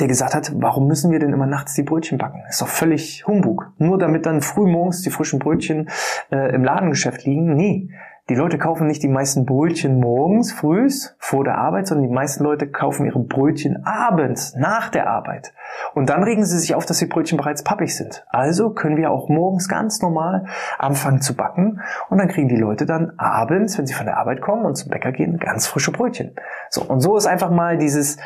der 0.00 0.08
gesagt 0.08 0.34
hat, 0.34 0.52
warum 0.56 0.88
müssen 0.88 1.12
wir 1.12 1.20
denn 1.20 1.32
immer 1.32 1.46
nachts 1.46 1.74
die 1.74 1.82
Brötchen 1.82 2.18
backen? 2.18 2.42
Ist 2.48 2.60
doch 2.60 2.68
völlig 2.68 3.26
Humbug. 3.26 3.72
Nur 3.78 3.96
damit 3.98 4.26
dann 4.26 4.40
früh 4.40 4.66
morgens 4.66 5.02
die 5.02 5.10
frischen 5.10 5.38
Brötchen 5.38 5.88
äh, 6.32 6.52
im 6.54 6.64
Ladengeschäft 6.64 7.24
liegen? 7.24 7.54
Nee, 7.54 7.90
die 8.30 8.34
Leute 8.34 8.56
kaufen 8.56 8.86
nicht 8.86 9.02
die 9.02 9.08
meisten 9.08 9.44
Brötchen 9.44 10.00
morgens, 10.00 10.50
frühs, 10.50 11.14
vor 11.18 11.44
der 11.44 11.58
Arbeit, 11.58 11.86
sondern 11.86 12.08
die 12.08 12.14
meisten 12.14 12.42
Leute 12.42 12.70
kaufen 12.70 13.04
ihre 13.04 13.18
Brötchen 13.18 13.84
abends, 13.84 14.54
nach 14.56 14.88
der 14.88 15.10
Arbeit. 15.10 15.52
Und 15.92 16.08
dann 16.08 16.22
regen 16.22 16.42
sie 16.44 16.58
sich 16.58 16.74
auf, 16.74 16.86
dass 16.86 16.98
die 16.98 17.06
Brötchen 17.06 17.36
bereits 17.36 17.62
pappig 17.62 17.94
sind. 17.94 18.24
Also 18.30 18.70
können 18.70 18.96
wir 18.96 19.10
auch 19.10 19.28
morgens 19.28 19.68
ganz 19.68 20.00
normal 20.00 20.46
anfangen 20.78 21.20
zu 21.20 21.36
backen 21.36 21.82
und 22.08 22.16
dann 22.16 22.28
kriegen 22.28 22.48
die 22.48 22.56
Leute 22.56 22.86
dann 22.86 23.12
abends, 23.18 23.76
wenn 23.76 23.86
sie 23.86 23.92
von 23.92 24.06
der 24.06 24.16
Arbeit 24.16 24.40
kommen 24.40 24.64
und 24.64 24.76
zum 24.76 24.90
Bäcker 24.90 25.12
gehen, 25.12 25.38
ganz 25.38 25.66
frische 25.66 25.92
Brötchen. 25.92 26.34
So, 26.70 26.82
und 26.82 27.00
so 27.00 27.18
ist 27.18 27.26
einfach 27.26 27.50
mal 27.50 27.76
dieses, 27.76 28.16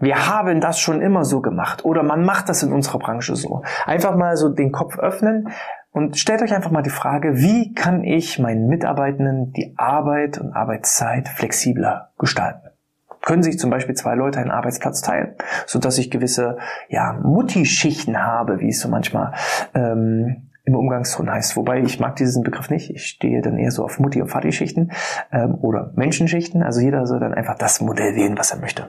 wir 0.00 0.26
haben 0.26 0.62
das 0.62 0.80
schon 0.80 1.02
immer 1.02 1.24
so 1.24 1.42
gemacht 1.42 1.84
oder 1.84 2.02
man 2.02 2.24
macht 2.24 2.48
das 2.48 2.62
in 2.62 2.72
unserer 2.72 2.98
Branche 2.98 3.36
so. 3.36 3.62
Einfach 3.84 4.16
mal 4.16 4.36
so 4.38 4.48
den 4.48 4.72
Kopf 4.72 4.98
öffnen. 4.98 5.50
Und 5.94 6.18
stellt 6.18 6.42
euch 6.42 6.52
einfach 6.52 6.72
mal 6.72 6.82
die 6.82 6.90
Frage, 6.90 7.38
wie 7.38 7.72
kann 7.72 8.02
ich 8.02 8.40
meinen 8.40 8.66
Mitarbeitenden 8.66 9.52
die 9.52 9.74
Arbeit 9.76 10.38
und 10.38 10.52
Arbeitszeit 10.52 11.28
flexibler 11.28 12.10
gestalten? 12.18 12.70
Können 13.22 13.44
sich 13.44 13.60
zum 13.60 13.70
Beispiel 13.70 13.94
zwei 13.94 14.16
Leute 14.16 14.40
einen 14.40 14.50
Arbeitsplatz 14.50 15.02
teilen, 15.02 15.36
so 15.66 15.78
dass 15.78 15.96
ich 15.98 16.10
gewisse 16.10 16.58
ja, 16.88 17.12
Mutti-Schichten 17.22 18.20
habe, 18.20 18.58
wie 18.58 18.70
es 18.70 18.80
so 18.80 18.88
manchmal 18.88 19.34
ähm, 19.72 20.48
im 20.64 20.76
Umgangston 20.76 21.30
heißt. 21.30 21.56
Wobei 21.56 21.80
ich 21.80 22.00
mag 22.00 22.16
diesen 22.16 22.42
Begriff 22.42 22.70
nicht. 22.70 22.90
Ich 22.90 23.06
stehe 23.06 23.42
dann 23.42 23.58
eher 23.58 23.70
so 23.70 23.84
auf 23.84 23.98
Mutti- 23.98 24.22
und 24.22 24.28
Vati-Schichten 24.28 24.92
ähm, 25.30 25.56
oder 25.60 25.92
Menschenschichten. 25.94 26.62
Also 26.62 26.80
jeder 26.80 27.06
soll 27.06 27.20
dann 27.20 27.34
einfach 27.34 27.56
das 27.58 27.80
Modell 27.80 28.14
wählen, 28.14 28.38
was 28.38 28.50
er 28.50 28.60
möchte. 28.60 28.88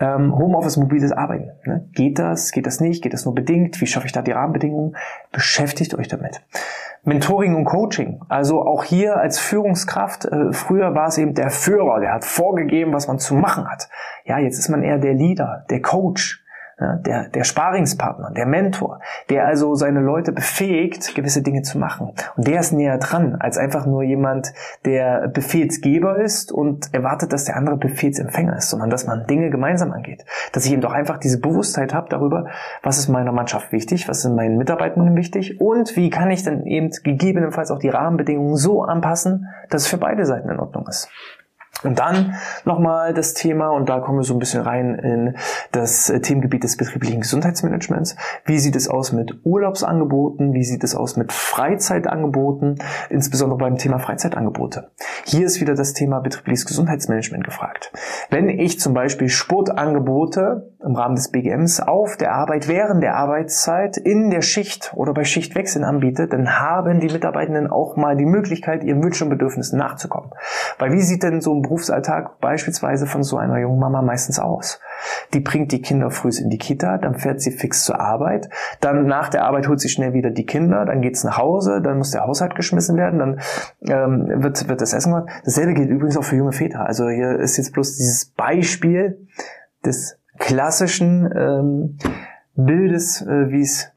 Ähm, 0.00 0.36
Homeoffice, 0.36 0.76
mobiles 0.76 1.12
Arbeiten. 1.12 1.52
Ne? 1.64 1.88
Geht 1.92 2.18
das? 2.18 2.50
Geht 2.50 2.66
das 2.66 2.80
nicht? 2.80 3.02
Geht 3.02 3.12
das 3.12 3.24
nur 3.24 3.34
bedingt? 3.34 3.80
Wie 3.80 3.86
schaffe 3.86 4.06
ich 4.06 4.12
da 4.12 4.22
die 4.22 4.32
Rahmenbedingungen? 4.32 4.96
Beschäftigt 5.30 5.94
euch 5.94 6.08
damit. 6.08 6.42
Mentoring 7.04 7.54
und 7.54 7.64
Coaching. 7.64 8.20
Also 8.28 8.62
auch 8.62 8.84
hier 8.84 9.16
als 9.16 9.38
Führungskraft, 9.38 10.24
äh, 10.24 10.52
früher 10.52 10.94
war 10.94 11.06
es 11.06 11.18
eben 11.18 11.34
der 11.34 11.50
Führer, 11.50 12.00
der 12.00 12.14
hat 12.14 12.24
vorgegeben, 12.24 12.92
was 12.92 13.06
man 13.06 13.18
zu 13.18 13.34
machen 13.34 13.68
hat. 13.68 13.88
Ja, 14.24 14.38
jetzt 14.38 14.58
ist 14.58 14.68
man 14.68 14.82
eher 14.82 14.98
der 14.98 15.14
Leader, 15.14 15.66
der 15.70 15.82
Coach, 15.82 16.41
ja, 16.82 16.96
der, 16.96 17.28
der 17.28 17.44
Sparingspartner, 17.44 18.32
der 18.32 18.46
Mentor, 18.46 19.00
der 19.30 19.46
also 19.46 19.76
seine 19.76 20.00
Leute 20.00 20.32
befähigt, 20.32 21.14
gewisse 21.14 21.40
Dinge 21.40 21.62
zu 21.62 21.78
machen. 21.78 22.12
Und 22.36 22.48
der 22.48 22.58
ist 22.58 22.72
näher 22.72 22.98
dran 22.98 23.36
als 23.38 23.56
einfach 23.56 23.86
nur 23.86 24.02
jemand, 24.02 24.52
der 24.84 25.28
Befehlsgeber 25.28 26.18
ist 26.18 26.50
und 26.50 26.92
erwartet, 26.92 27.32
dass 27.32 27.44
der 27.44 27.56
andere 27.56 27.76
Befehlsempfänger 27.76 28.56
ist, 28.56 28.68
sondern 28.70 28.90
dass 28.90 29.06
man 29.06 29.26
Dinge 29.28 29.50
gemeinsam 29.50 29.92
angeht. 29.92 30.24
Dass 30.52 30.66
ich 30.66 30.72
eben 30.72 30.82
doch 30.82 30.92
einfach 30.92 31.18
diese 31.18 31.40
Bewusstheit 31.40 31.94
habe 31.94 32.08
darüber, 32.08 32.46
was 32.82 32.98
ist 32.98 33.08
meiner 33.08 33.32
Mannschaft 33.32 33.70
wichtig, 33.70 34.08
was 34.08 34.22
sind 34.22 34.34
meinen 34.34 34.58
Mitarbeitenden 34.58 35.14
wichtig 35.14 35.60
und 35.60 35.96
wie 35.96 36.10
kann 36.10 36.32
ich 36.32 36.42
dann 36.42 36.66
eben 36.66 36.90
gegebenenfalls 37.04 37.70
auch 37.70 37.78
die 37.78 37.90
Rahmenbedingungen 37.90 38.56
so 38.56 38.82
anpassen, 38.82 39.46
dass 39.70 39.82
es 39.82 39.88
für 39.88 39.98
beide 39.98 40.26
Seiten 40.26 40.48
in 40.48 40.58
Ordnung 40.58 40.88
ist. 40.88 41.08
Und 41.84 41.98
dann 41.98 42.34
nochmal 42.64 43.14
das 43.14 43.34
Thema, 43.34 43.70
und 43.70 43.88
da 43.88 44.00
kommen 44.00 44.18
wir 44.18 44.24
so 44.24 44.34
ein 44.34 44.38
bisschen 44.38 44.62
rein 44.62 44.94
in 44.94 45.36
das 45.72 46.10
äh, 46.10 46.20
Themengebiet 46.20 46.64
des 46.64 46.76
betrieblichen 46.76 47.20
Gesundheitsmanagements. 47.20 48.16
Wie 48.44 48.58
sieht 48.58 48.76
es 48.76 48.88
aus 48.88 49.12
mit 49.12 49.40
Urlaubsangeboten? 49.44 50.52
Wie 50.52 50.64
sieht 50.64 50.84
es 50.84 50.94
aus 50.94 51.16
mit 51.16 51.32
Freizeitangeboten? 51.32 52.78
Insbesondere 53.10 53.58
beim 53.58 53.78
Thema 53.78 53.98
Freizeitangebote. 53.98 54.90
Hier 55.24 55.46
ist 55.46 55.60
wieder 55.60 55.74
das 55.74 55.92
Thema 55.92 56.20
betriebliches 56.20 56.66
Gesundheitsmanagement 56.66 57.44
gefragt. 57.44 57.92
Wenn 58.30 58.48
ich 58.48 58.80
zum 58.80 58.94
Beispiel 58.94 59.28
Sportangebote 59.28 60.72
im 60.84 60.96
Rahmen 60.96 61.14
des 61.14 61.30
BGMs 61.30 61.80
auf 61.80 62.16
der 62.16 62.34
Arbeit 62.34 62.68
während 62.68 63.02
der 63.02 63.16
Arbeitszeit 63.16 63.96
in 63.96 64.30
der 64.30 64.42
Schicht 64.42 64.92
oder 64.94 65.12
bei 65.12 65.24
Schichtwechseln 65.24 65.84
anbiete, 65.84 66.26
dann 66.26 66.60
haben 66.60 67.00
die 67.00 67.08
Mitarbeitenden 67.08 67.68
auch 67.68 67.96
mal 67.96 68.16
die 68.16 68.26
Möglichkeit, 68.26 68.84
ihren 68.84 69.02
Wünschen 69.02 69.24
und 69.24 69.30
Bedürfnissen 69.30 69.78
nachzukommen. 69.78 70.30
Weil 70.78 70.92
wie 70.92 71.02
sieht 71.02 71.22
denn 71.22 71.40
so 71.40 71.54
ein 71.54 71.62
Berufsalltag 71.72 72.38
beispielsweise 72.40 73.06
von 73.06 73.22
so 73.22 73.38
einer 73.38 73.58
jungen 73.58 73.78
Mama 73.78 74.02
meistens 74.02 74.38
aus? 74.38 74.78
Die 75.32 75.40
bringt 75.40 75.72
die 75.72 75.80
Kinder 75.80 76.10
früh 76.10 76.28
in 76.38 76.50
die 76.50 76.58
Kita, 76.58 76.98
dann 76.98 77.14
fährt 77.14 77.40
sie 77.40 77.50
fix 77.50 77.84
zur 77.84 77.98
Arbeit, 77.98 78.50
dann 78.80 79.06
nach 79.06 79.30
der 79.30 79.44
Arbeit 79.44 79.68
holt 79.68 79.80
sie 79.80 79.88
schnell 79.88 80.12
wieder 80.12 80.30
die 80.30 80.44
Kinder, 80.44 80.84
dann 80.84 81.00
geht's 81.00 81.24
nach 81.24 81.38
Hause, 81.38 81.80
dann 81.80 81.96
muss 81.96 82.10
der 82.10 82.26
Haushalt 82.26 82.54
geschmissen 82.56 82.98
werden, 82.98 83.18
dann 83.18 83.40
ähm, 83.88 84.42
wird, 84.42 84.68
wird 84.68 84.82
das 84.82 84.92
Essen 84.92 85.12
gemacht. 85.12 85.30
Dasselbe 85.46 85.72
gilt 85.72 85.88
übrigens 85.88 86.18
auch 86.18 86.24
für 86.24 86.36
junge 86.36 86.52
Väter. 86.52 86.84
Also 86.84 87.08
hier 87.08 87.38
ist 87.38 87.56
jetzt 87.56 87.72
bloß 87.72 87.96
dieses 87.96 88.26
Beispiel 88.26 89.26
des 89.82 90.18
klassischen 90.38 91.30
ähm, 91.34 91.98
Bildes, 92.54 93.22
äh, 93.22 93.50
wie 93.50 93.62
es 93.62 93.91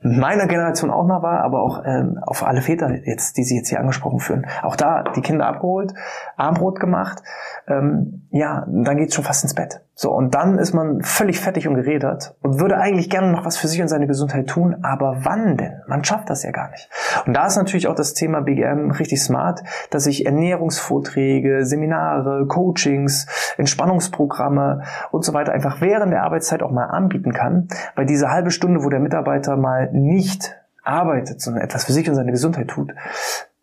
meiner 0.00 0.46
Generation 0.46 0.90
auch 0.90 1.06
noch 1.06 1.22
war, 1.22 1.40
aber 1.40 1.62
auch 1.62 1.82
ähm, 1.84 2.18
auf 2.22 2.42
alle 2.42 2.60
Väter 2.60 2.90
jetzt, 3.06 3.36
die 3.36 3.44
sie 3.44 3.56
jetzt 3.56 3.68
hier 3.68 3.80
angesprochen 3.80 4.20
führen. 4.20 4.46
Auch 4.62 4.76
da 4.76 5.04
die 5.14 5.22
Kinder 5.22 5.46
abgeholt, 5.46 5.94
Armbrot 6.36 6.80
gemacht, 6.80 7.22
ähm, 7.66 8.26
ja, 8.30 8.66
dann 8.68 8.96
geht's 8.96 9.14
schon 9.14 9.24
fast 9.24 9.42
ins 9.42 9.54
Bett. 9.54 9.80
So, 9.98 10.12
und 10.12 10.34
dann 10.34 10.58
ist 10.58 10.74
man 10.74 11.00
völlig 11.00 11.40
fertig 11.40 11.66
und 11.66 11.74
geredet 11.74 12.34
und 12.42 12.60
würde 12.60 12.76
eigentlich 12.76 13.08
gerne 13.08 13.32
noch 13.32 13.46
was 13.46 13.56
für 13.56 13.66
sich 13.66 13.80
und 13.80 13.88
seine 13.88 14.06
Gesundheit 14.06 14.46
tun, 14.46 14.76
aber 14.82 15.20
wann 15.24 15.56
denn? 15.56 15.80
Man 15.86 16.04
schafft 16.04 16.28
das 16.28 16.42
ja 16.42 16.50
gar 16.50 16.70
nicht. 16.70 16.90
Und 17.24 17.32
da 17.32 17.46
ist 17.46 17.56
natürlich 17.56 17.88
auch 17.88 17.94
das 17.94 18.12
Thema 18.12 18.42
BGM 18.42 18.90
richtig 18.90 19.22
smart, 19.22 19.62
dass 19.88 20.06
ich 20.06 20.26
Ernährungsvorträge, 20.26 21.64
Seminare, 21.64 22.46
Coachings, 22.46 23.26
Entspannungsprogramme 23.56 24.82
und 25.12 25.24
so 25.24 25.32
weiter 25.32 25.52
einfach 25.52 25.80
während 25.80 26.12
der 26.12 26.24
Arbeitszeit 26.24 26.62
auch 26.62 26.72
mal 26.72 26.84
anbieten 26.84 27.32
kann, 27.32 27.68
weil 27.94 28.04
diese 28.04 28.30
halbe 28.30 28.50
Stunde, 28.50 28.84
wo 28.84 28.90
der 28.90 29.00
Mitarbeiter 29.00 29.56
mal 29.56 29.88
nicht 29.92 30.56
arbeitet, 30.82 31.40
sondern 31.40 31.64
etwas 31.64 31.84
für 31.84 31.94
sich 31.94 32.06
und 32.06 32.16
seine 32.16 32.32
Gesundheit 32.32 32.68
tut, 32.68 32.92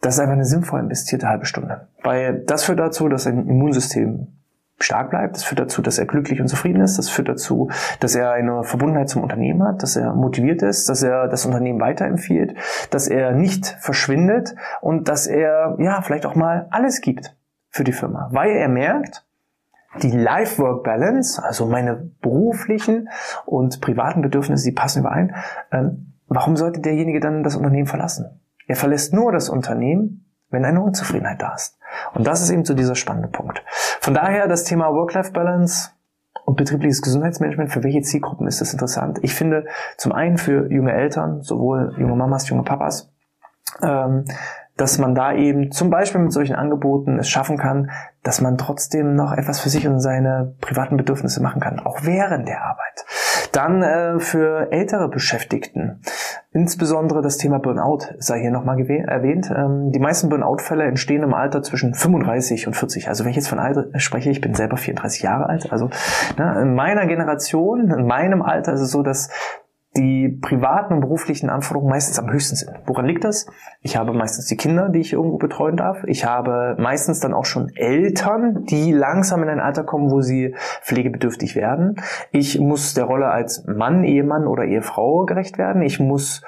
das 0.01 0.15
ist 0.15 0.19
einfach 0.19 0.33
eine 0.33 0.45
sinnvoll 0.45 0.79
investierte 0.79 1.29
halbe 1.29 1.45
Stunde. 1.45 1.89
Weil 2.01 2.39
das 2.39 2.63
führt 2.63 2.79
dazu, 2.79 3.07
dass 3.07 3.27
ein 3.27 3.47
Immunsystem 3.47 4.29
stark 4.79 5.09
bleibt. 5.11 5.35
Das 5.35 5.43
führt 5.43 5.59
dazu, 5.59 5.81
dass 5.81 5.97
er 5.97 6.05
glücklich 6.05 6.41
und 6.41 6.47
zufrieden 6.47 6.81
ist. 6.81 6.97
Das 6.97 7.09
führt 7.09 7.29
dazu, 7.29 7.69
dass 7.99 8.15
er 8.15 8.31
eine 8.31 8.63
Verbundenheit 8.63 9.09
zum 9.09 9.23
Unternehmen 9.23 9.63
hat, 9.63 9.83
dass 9.83 9.95
er 9.95 10.13
motiviert 10.13 10.61
ist, 10.61 10.89
dass 10.89 11.03
er 11.03 11.27
das 11.27 11.45
Unternehmen 11.45 11.79
weiterempfiehlt, 11.79 12.55
dass 12.89 13.07
er 13.07 13.31
nicht 13.31 13.65
verschwindet 13.79 14.55
und 14.81 15.07
dass 15.07 15.27
er, 15.27 15.77
ja, 15.79 16.01
vielleicht 16.01 16.25
auch 16.25 16.35
mal 16.35 16.67
alles 16.71 17.01
gibt 17.01 17.35
für 17.69 17.83
die 17.83 17.93
Firma. 17.93 18.29
Weil 18.31 18.51
er 18.51 18.69
merkt, 18.69 19.25
die 20.01 20.11
Life-Work-Balance, 20.11 21.43
also 21.43 21.67
meine 21.67 22.09
beruflichen 22.21 23.09
und 23.45 23.79
privaten 23.79 24.21
Bedürfnisse, 24.21 24.65
die 24.69 24.75
passen 24.75 25.01
überein. 25.01 25.35
Ähm, 25.71 26.13
warum 26.27 26.55
sollte 26.55 26.81
derjenige 26.81 27.19
dann 27.19 27.43
das 27.43 27.55
Unternehmen 27.55 27.87
verlassen? 27.87 28.41
Er 28.67 28.75
verlässt 28.75 29.13
nur 29.13 29.31
das 29.31 29.49
Unternehmen, 29.49 30.25
wenn 30.49 30.65
eine 30.65 30.81
Unzufriedenheit 30.81 31.41
da 31.41 31.53
ist. 31.53 31.77
Und 32.13 32.27
das 32.27 32.41
ist 32.41 32.49
eben 32.49 32.65
so 32.65 32.73
dieser 32.73 32.95
spannende 32.95 33.29
Punkt. 33.29 33.63
Von 33.99 34.13
daher 34.13 34.47
das 34.47 34.63
Thema 34.63 34.93
Work-Life-Balance 34.93 35.91
und 36.45 36.57
betriebliches 36.57 37.01
Gesundheitsmanagement, 37.01 37.71
für 37.71 37.83
welche 37.83 38.01
Zielgruppen 38.01 38.47
ist 38.47 38.61
das 38.61 38.73
interessant? 38.73 39.19
Ich 39.21 39.33
finde 39.33 39.65
zum 39.97 40.11
einen 40.11 40.37
für 40.37 40.71
junge 40.71 40.91
Eltern, 40.91 41.41
sowohl 41.41 41.95
junge 41.97 42.15
Mamas, 42.15 42.49
junge 42.49 42.63
Papas, 42.63 43.11
ähm, 43.81 44.25
dass 44.75 44.97
man 44.97 45.13
da 45.13 45.33
eben 45.33 45.71
zum 45.71 45.89
Beispiel 45.89 46.21
mit 46.21 46.33
solchen 46.33 46.55
Angeboten 46.55 47.19
es 47.19 47.29
schaffen 47.29 47.57
kann, 47.57 47.91
dass 48.23 48.41
man 48.41 48.57
trotzdem 48.57 49.15
noch 49.15 49.31
etwas 49.31 49.59
für 49.59 49.69
sich 49.69 49.87
und 49.87 49.99
seine 49.99 50.55
privaten 50.61 50.97
Bedürfnisse 50.97 51.43
machen 51.43 51.61
kann, 51.61 51.79
auch 51.79 51.99
während 52.01 52.47
der 52.47 52.63
Arbeit. 52.63 53.05
Dann 53.53 53.83
äh, 53.83 54.19
für 54.19 54.71
ältere 54.71 55.07
Beschäftigten, 55.09 56.01
insbesondere 56.53 57.21
das 57.21 57.37
Thema 57.37 57.59
Burnout 57.59 57.99
sei 58.17 58.41
hier 58.41 58.49
nochmal 58.49 58.79
erwähnt. 58.79 59.51
Ähm, 59.55 59.91
die 59.91 59.99
meisten 59.99 60.29
Burnout-Fälle 60.29 60.83
entstehen 60.85 61.21
im 61.21 61.35
Alter 61.35 61.61
zwischen 61.61 61.93
35 61.93 62.65
und 62.65 62.75
40. 62.75 63.09
Also 63.09 63.23
wenn 63.23 63.29
ich 63.29 63.35
jetzt 63.35 63.49
von 63.49 63.59
Alter 63.59 63.87
spreche, 63.99 64.31
ich 64.31 64.41
bin 64.41 64.55
selber 64.55 64.77
34 64.77 65.21
Jahre 65.21 65.49
alt, 65.49 65.71
also 65.71 65.91
ne, 66.37 66.61
in 66.63 66.73
meiner 66.73 67.05
Generation, 67.05 67.91
in 67.91 68.07
meinem 68.07 68.41
Alter 68.41 68.73
ist 68.73 68.81
es 68.81 68.89
so, 68.89 69.03
dass 69.03 69.29
die 69.95 70.29
privaten 70.29 70.95
und 70.95 71.01
beruflichen 71.01 71.49
Anforderungen 71.49 71.91
meistens 71.91 72.17
am 72.17 72.31
höchsten 72.31 72.55
sind. 72.55 72.71
Woran 72.85 73.05
liegt 73.05 73.23
das? 73.23 73.45
Ich 73.81 73.95
habe 73.95 74.13
meistens 74.13 74.47
die 74.47 74.57
Kinder, 74.57 74.89
die 74.89 74.99
ich 74.99 75.13
irgendwo 75.13 75.37
betreuen 75.37 75.77
darf. 75.77 76.03
Ich 76.07 76.25
habe 76.25 76.75
meistens 76.79 77.19
dann 77.19 77.33
auch 77.33 77.45
schon 77.45 77.69
Eltern, 77.75 78.65
die 78.65 78.91
langsam 78.91 79.43
in 79.43 79.49
ein 79.49 79.59
Alter 79.59 79.83
kommen, 79.83 80.09
wo 80.09 80.21
sie 80.21 80.55
pflegebedürftig 80.81 81.55
werden. 81.55 82.01
Ich 82.31 82.59
muss 82.59 82.95
der 82.95 83.03
Rolle 83.03 83.27
als 83.27 83.65
Mann, 83.67 84.03
Ehemann 84.03 84.47
oder 84.47 84.65
Ehefrau 84.65 85.25
gerecht 85.25 85.59
werden. 85.59 85.83
Ich 85.83 85.99
muss 85.99 86.41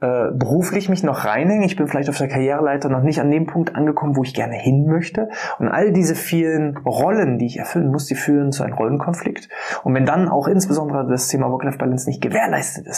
äh, 0.00 0.30
beruflich 0.34 0.90
mich 0.90 1.02
noch 1.02 1.24
reinhängen. 1.24 1.64
Ich 1.64 1.76
bin 1.76 1.86
vielleicht 1.86 2.10
auf 2.10 2.18
der 2.18 2.28
Karriereleiter 2.28 2.90
noch 2.90 3.02
nicht 3.02 3.20
an 3.20 3.30
dem 3.30 3.46
Punkt 3.46 3.76
angekommen, 3.76 4.16
wo 4.16 4.24
ich 4.24 4.34
gerne 4.34 4.56
hin 4.56 4.86
möchte. 4.86 5.30
Und 5.58 5.68
all 5.68 5.92
diese 5.92 6.14
vielen 6.14 6.76
Rollen, 6.78 7.38
die 7.38 7.46
ich 7.46 7.58
erfüllen 7.58 7.90
muss, 7.90 8.06
die 8.06 8.14
führen 8.14 8.52
zu 8.52 8.62
einem 8.62 8.74
Rollenkonflikt. 8.74 9.48
Und 9.84 9.94
wenn 9.94 10.04
dann 10.04 10.28
auch 10.28 10.48
insbesondere 10.48 11.06
das 11.08 11.28
Thema 11.28 11.50
Work-Life-Balance 11.50 12.06
nicht 12.06 12.20
gewährleistet 12.20 12.86
ist, 12.86 12.89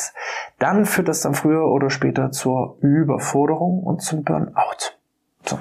dann 0.59 0.85
führt 0.85 1.09
das 1.09 1.21
dann 1.21 1.35
früher 1.35 1.67
oder 1.67 1.91
später 1.91 2.31
zur 2.31 2.77
Überforderung 2.81 3.83
und 3.83 4.03
zum 4.03 4.25
Burnout. 4.25 4.97
So. 5.45 5.59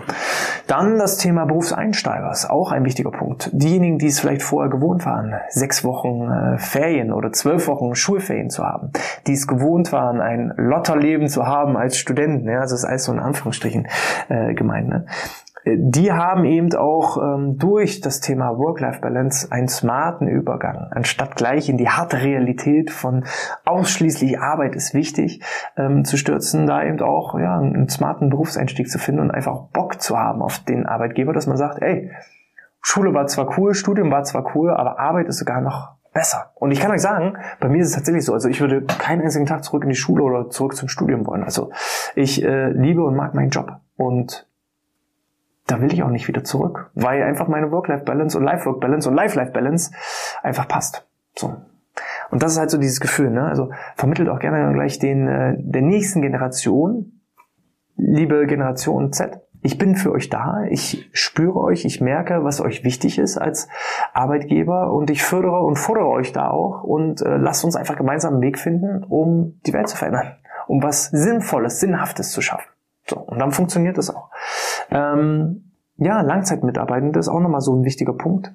Dann 0.68 1.00
das 1.00 1.18
Thema 1.18 1.46
Berufseinsteiger 1.46 2.30
ist 2.32 2.50
auch 2.50 2.72
ein 2.72 2.86
wichtiger 2.86 3.12
Punkt. 3.12 3.50
Diejenigen, 3.52 3.98
die 3.98 4.08
es 4.08 4.20
vielleicht 4.20 4.44
vorher 4.44 4.70
gewohnt 4.70 5.06
waren, 5.06 5.34
sechs 5.50 5.84
Wochen 5.84 6.30
äh, 6.30 6.58
Ferien 6.60 7.12
oder 7.12 7.32
zwölf 7.32 7.68
Wochen 7.68 7.96
Schulferien 7.96 8.50
zu 8.50 8.64
haben, 8.64 8.92
die 9.28 9.34
es 9.34 9.48
gewohnt 9.48 9.92
waren, 9.92 10.22
ein 10.22 10.54
Lotterleben 10.56 11.28
zu 11.28 11.48
haben 11.48 11.78
als 11.78 11.98
Studenten, 11.98 12.48
ja, 12.48 12.62
das 12.62 12.72
ist 12.72 12.86
alles 12.86 13.06
so 13.06 13.12
in 13.12 13.20
Anführungsstrichen 13.20 13.88
äh, 14.30 14.54
gemeint, 14.54 14.88
ne? 14.88 15.06
Die 15.66 16.12
haben 16.12 16.46
eben 16.46 16.74
auch 16.76 17.18
ähm, 17.18 17.58
durch 17.58 18.02
das 18.02 18.20
Thema 18.20 18.58
Work-Life-Balance 18.58 19.52
einen 19.52 19.68
smarten 19.68 20.28
Übergang. 20.28 20.88
Anstatt 20.92 21.36
gleich 21.36 21.70
in 21.70 21.78
die 21.78 21.90
harte 21.90 22.22
Realität 22.22 22.90
von 22.90 23.26
ausschließlich 23.66 24.40
Arbeit 24.40 24.76
ist 24.76 24.94
wichtig, 24.94 25.42
ähm, 25.78 26.04
zu 26.04 26.18
stürzen, 26.18 26.66
da 26.66 26.84
eben 26.84 27.00
auch 27.02 27.38
ja, 27.38 27.60
einen 27.60 27.90
smarten 27.90 28.30
Berufseinstieg 28.30 28.90
zu 28.90 28.98
finden 28.98 29.22
und 29.22 29.32
einfach 29.32 29.68
Bock 29.74 30.02
zu 30.02 30.18
haben 30.18 30.42
auf 30.42 30.60
den 30.60 30.86
Arbeitgeber, 30.86 31.34
dass 31.34 31.48
man 31.48 31.58
sagt, 31.58 31.82
ey, 31.82 32.12
Schule 32.82 33.14
war 33.14 33.28
zwar 33.28 33.58
cool, 33.58 33.76
Studium 33.76 34.12
war 34.12 34.24
zwar 34.24 34.56
cool, 34.56 34.72
aber 34.72 35.00
Arbeit 35.00 35.28
ist 35.28 35.38
sogar 35.38 35.62
noch 35.62 35.92
besser. 36.14 36.52
Und 36.56 36.72
ich 36.72 36.80
kann 36.80 36.92
euch 36.92 37.02
sagen, 37.02 37.38
bei 37.60 37.70
mir 37.70 37.82
ist 37.82 37.90
es 37.90 37.96
tatsächlich 37.96 38.26
so. 38.26 38.34
Also 38.34 38.50
ich 38.50 38.60
würde 38.60 38.82
keinen 38.82 39.22
einzigen 39.22 39.46
Tag 39.46 39.64
zurück 39.64 39.84
in 39.84 39.90
die 39.90 39.96
Schule 39.96 40.24
oder 40.24 40.50
zurück 40.50 40.76
zum 40.76 40.90
Studium 40.90 41.26
wollen. 41.28 41.44
Also 41.44 41.72
ich 42.16 42.44
äh, 42.44 42.72
liebe 42.72 43.04
und 43.04 43.16
mag 43.16 43.36
meinen 43.36 43.50
Job. 43.50 43.78
Und 43.96 44.48
da 45.68 45.82
will 45.82 45.94
ich 45.94 46.04
auch 46.04 46.10
nicht 46.10 46.28
wieder 46.28 46.44
zurück, 46.44 46.92
weil 46.96 47.24
einfach 47.24 47.48
meine 47.48 47.72
Work-Life-Balance 47.72 48.38
und 48.38 48.44
Life-Work-Balance 48.44 49.10
und 49.10 49.16
Life-Life-Balance 49.16 49.92
einfach 50.44 50.68
passt. 50.68 51.08
So. 51.36 51.56
Und 52.30 52.44
das 52.44 52.54
ist 52.54 52.60
halt 52.60 52.72
so 52.72 52.78
dieses 52.78 53.00
Gefühl, 53.00 53.30
ne? 53.30 53.46
Also 53.46 53.72
vermittelt 53.96 54.30
auch 54.30 54.40
gerne 54.40 54.74
gleich 54.74 55.00
den 55.00 55.28
äh, 55.28 55.56
der 55.58 55.82
nächsten 55.82 56.22
Generation, 56.22 57.22
liebe 57.96 58.48
Generation 58.48 59.12
Z. 59.12 59.42
Ich 59.64 59.78
bin 59.78 59.96
für 59.96 60.12
euch 60.12 60.30
da, 60.30 60.64
ich 60.70 61.10
spüre 61.14 61.60
euch, 61.60 61.86
ich 61.86 62.02
merke, 62.02 62.44
was 62.44 62.62
euch 62.62 62.84
wichtig 62.84 63.20
ist 63.20 63.38
als 63.38 63.68
Arbeitgeber 64.14 64.92
und 64.92 65.12
ich 65.12 65.22
fördere 65.22 65.62
und 65.62 65.78
fordere 65.78 66.08
euch 66.08 66.32
da 66.32 66.50
auch 66.50 66.84
und 66.84 67.22
äh, 67.22 67.38
lasst 67.38 67.64
uns 67.64 67.76
einfach 67.76 67.96
gemeinsam 67.96 68.34
einen 68.34 68.42
Weg 68.42 68.58
finden, 68.58 69.04
um 69.04 69.60
die 69.68 69.74
Welt 69.74 69.88
zu 69.88 69.98
verändern, 69.98 70.38
um 70.68 70.82
was 70.82 71.06
Sinnvolles, 71.12 71.80
Sinnhaftes 71.80 72.32
zu 72.32 72.42
schaffen. 72.42 72.71
So, 73.12 73.20
und 73.20 73.40
dann 73.40 73.52
funktioniert 73.52 73.98
das 73.98 74.10
auch. 74.10 74.30
Ähm, 74.90 75.74
ja, 75.98 76.22
Langzeitmitarbeitende 76.22 77.20
ist 77.20 77.28
auch 77.28 77.42
nochmal 77.42 77.60
so 77.60 77.76
ein 77.76 77.84
wichtiger 77.84 78.14
Punkt. 78.14 78.48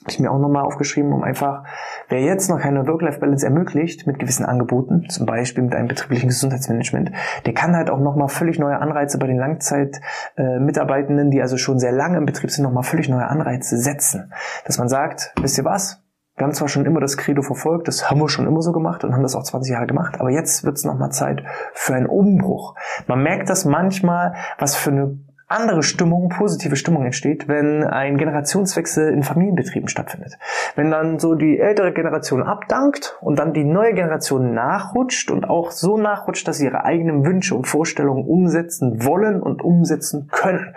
Habe 0.00 0.10
ich 0.10 0.18
mir 0.18 0.32
auch 0.32 0.40
nochmal 0.40 0.64
aufgeschrieben, 0.64 1.12
um 1.12 1.22
einfach, 1.22 1.62
wer 2.08 2.20
jetzt 2.20 2.50
noch 2.50 2.58
keine 2.58 2.84
Work-Life-Balance 2.84 3.46
ermöglicht 3.46 4.08
mit 4.08 4.18
gewissen 4.18 4.44
Angeboten, 4.44 5.08
zum 5.08 5.24
Beispiel 5.24 5.62
mit 5.62 5.76
einem 5.76 5.86
betrieblichen 5.86 6.30
Gesundheitsmanagement, 6.30 7.12
der 7.46 7.54
kann 7.54 7.76
halt 7.76 7.90
auch 7.90 8.00
nochmal 8.00 8.26
völlig 8.26 8.58
neue 8.58 8.80
Anreize 8.80 9.18
bei 9.18 9.28
den 9.28 9.38
Langzeitmitarbeitenden, 9.38 11.30
die 11.30 11.40
also 11.40 11.56
schon 11.56 11.78
sehr 11.78 11.92
lange 11.92 12.18
im 12.18 12.26
Betrieb 12.26 12.50
sind, 12.50 12.64
nochmal 12.64 12.82
völlig 12.82 13.08
neue 13.08 13.28
Anreize 13.28 13.76
setzen. 13.76 14.32
Dass 14.66 14.78
man 14.78 14.88
sagt, 14.88 15.32
wisst 15.40 15.58
ihr 15.58 15.64
was? 15.64 16.01
Wir 16.36 16.44
haben 16.44 16.54
zwar 16.54 16.68
schon 16.68 16.86
immer 16.86 17.00
das 17.00 17.18
Credo 17.18 17.42
verfolgt, 17.42 17.88
das 17.88 18.10
haben 18.10 18.20
wir 18.20 18.28
schon 18.28 18.46
immer 18.46 18.62
so 18.62 18.72
gemacht 18.72 19.04
und 19.04 19.12
haben 19.12 19.22
das 19.22 19.34
auch 19.34 19.42
20 19.42 19.72
Jahre 19.72 19.86
gemacht, 19.86 20.18
aber 20.18 20.30
jetzt 20.30 20.64
wird 20.64 20.78
es 20.78 20.84
nochmal 20.84 21.12
Zeit 21.12 21.42
für 21.74 21.94
einen 21.94 22.06
Umbruch. 22.06 22.74
Man 23.06 23.22
merkt 23.22 23.50
das 23.50 23.64
manchmal, 23.64 24.34
was 24.58 24.74
für 24.74 24.90
eine 24.90 25.18
andere 25.52 25.82
Stimmung, 25.82 26.28
positive 26.28 26.76
Stimmung 26.76 27.04
entsteht, 27.04 27.46
wenn 27.46 27.84
ein 27.84 28.16
Generationswechsel 28.16 29.12
in 29.12 29.22
Familienbetrieben 29.22 29.88
stattfindet. 29.88 30.38
Wenn 30.74 30.90
dann 30.90 31.18
so 31.18 31.34
die 31.34 31.58
ältere 31.58 31.92
Generation 31.92 32.42
abdankt 32.42 33.18
und 33.20 33.38
dann 33.38 33.52
die 33.52 33.64
neue 33.64 33.92
Generation 33.94 34.54
nachrutscht 34.54 35.30
und 35.30 35.48
auch 35.48 35.70
so 35.70 35.98
nachrutscht, 35.98 36.48
dass 36.48 36.58
sie 36.58 36.66
ihre 36.66 36.84
eigenen 36.84 37.26
Wünsche 37.26 37.54
und 37.54 37.66
Vorstellungen 37.66 38.24
umsetzen 38.24 39.04
wollen 39.04 39.42
und 39.42 39.62
umsetzen 39.62 40.28
können. 40.30 40.74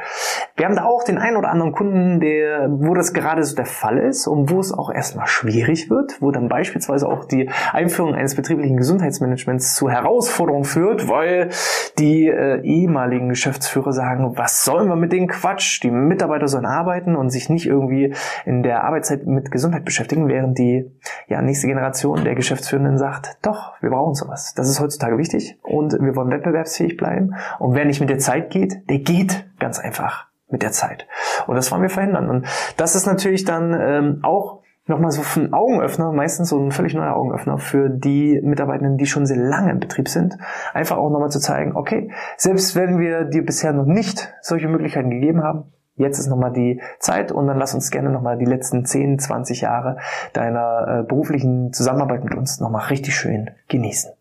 Wir 0.55 0.65
haben 0.65 0.75
da 0.75 0.83
auch 0.83 1.03
den 1.03 1.17
einen 1.17 1.37
oder 1.37 1.49
anderen 1.49 1.71
Kunden, 1.71 2.19
der, 2.19 2.67
wo 2.69 2.93
das 2.93 3.13
gerade 3.13 3.43
so 3.43 3.55
der 3.55 3.65
Fall 3.65 3.97
ist 3.97 4.27
und 4.27 4.51
wo 4.51 4.59
es 4.59 4.73
auch 4.73 4.91
erstmal 4.91 5.27
schwierig 5.27 5.89
wird, 5.89 6.21
wo 6.21 6.31
dann 6.31 6.49
beispielsweise 6.49 7.07
auch 7.07 7.25
die 7.25 7.49
Einführung 7.71 8.13
eines 8.13 8.35
betrieblichen 8.35 8.77
Gesundheitsmanagements 8.77 9.75
zu 9.75 9.89
Herausforderungen 9.89 10.65
führt, 10.65 11.07
weil 11.07 11.49
die 11.97 12.27
äh, 12.27 12.61
ehemaligen 12.61 13.29
Geschäftsführer 13.29 13.93
sagen, 13.93 14.37
was 14.37 14.64
sollen 14.65 14.89
wir 14.89 14.95
mit 14.95 15.11
den 15.11 15.27
Quatsch? 15.27 15.81
Die 15.83 15.91
Mitarbeiter 15.91 16.47
sollen 16.47 16.65
arbeiten 16.65 17.15
und 17.15 17.29
sich 17.29 17.49
nicht 17.49 17.65
irgendwie 17.65 18.13
in 18.45 18.63
der 18.63 18.83
Arbeitszeit 18.83 19.25
mit 19.25 19.51
Gesundheit 19.51 19.85
beschäftigen, 19.85 20.27
während 20.27 20.57
die 20.57 20.91
ja, 21.27 21.41
nächste 21.41 21.67
Generation 21.67 22.23
der 22.23 22.35
Geschäftsführenden 22.35 22.97
sagt, 22.97 23.37
doch, 23.41 23.73
wir 23.81 23.91
brauchen 23.91 24.15
sowas. 24.15 24.53
Das 24.55 24.69
ist 24.69 24.79
heutzutage 24.79 25.17
wichtig 25.17 25.57
und 25.61 25.93
wir 25.93 26.15
wollen 26.15 26.31
wettbewerbsfähig 26.31 26.97
bleiben. 26.97 27.35
Und 27.59 27.75
wer 27.75 27.85
nicht 27.85 28.01
mit 28.01 28.09
der 28.09 28.19
Zeit 28.19 28.49
geht, 28.49 28.89
der 28.89 28.99
geht 28.99 29.45
ganz 29.59 29.79
einfach 29.79 30.27
mit 30.49 30.61
der 30.61 30.71
Zeit. 30.71 31.07
Und 31.47 31.55
das 31.55 31.71
wollen 31.71 31.81
wir 31.81 31.89
verhindern. 31.89 32.29
Und 32.29 32.47
das 32.77 32.95
ist 32.95 33.05
natürlich 33.05 33.45
dann 33.45 33.75
ähm, 33.79 34.19
auch 34.23 34.63
nochmal 34.87 35.11
so 35.11 35.21
ein 35.39 35.53
Augenöffner, 35.53 36.11
meistens 36.11 36.49
so 36.49 36.59
ein 36.59 36.71
völlig 36.71 36.93
neuer 36.93 37.15
Augenöffner 37.15 37.57
für 37.57 37.89
die 37.89 38.39
Mitarbeitenden, 38.43 38.97
die 38.97 39.05
schon 39.05 39.25
sehr 39.25 39.37
lange 39.37 39.71
im 39.71 39.79
Betrieb 39.79 40.07
sind. 40.07 40.37
Einfach 40.73 40.97
auch 40.97 41.09
nochmal 41.09 41.31
zu 41.31 41.39
zeigen, 41.39 41.75
okay, 41.75 42.11
selbst 42.37 42.75
wenn 42.75 42.99
wir 42.99 43.25
dir 43.25 43.45
bisher 43.45 43.73
noch 43.73 43.85
nicht 43.85 44.33
solche 44.41 44.67
Möglichkeiten 44.67 45.09
gegeben 45.09 45.43
haben, 45.43 45.71
jetzt 45.95 46.19
ist 46.19 46.27
nochmal 46.27 46.53
die 46.53 46.81
Zeit 46.99 47.31
und 47.31 47.47
dann 47.47 47.57
lass 47.57 47.73
uns 47.73 47.89
gerne 47.89 48.09
nochmal 48.09 48.37
die 48.37 48.45
letzten 48.45 48.85
10, 48.85 49.19
20 49.19 49.61
Jahre 49.61 49.97
deiner 50.33 50.99
äh, 51.01 51.03
beruflichen 51.03 51.73
Zusammenarbeit 51.73 52.23
mit 52.23 52.35
uns 52.35 52.59
nochmal 52.59 52.87
richtig 52.87 53.15
schön 53.15 53.49
genießen. 53.69 54.11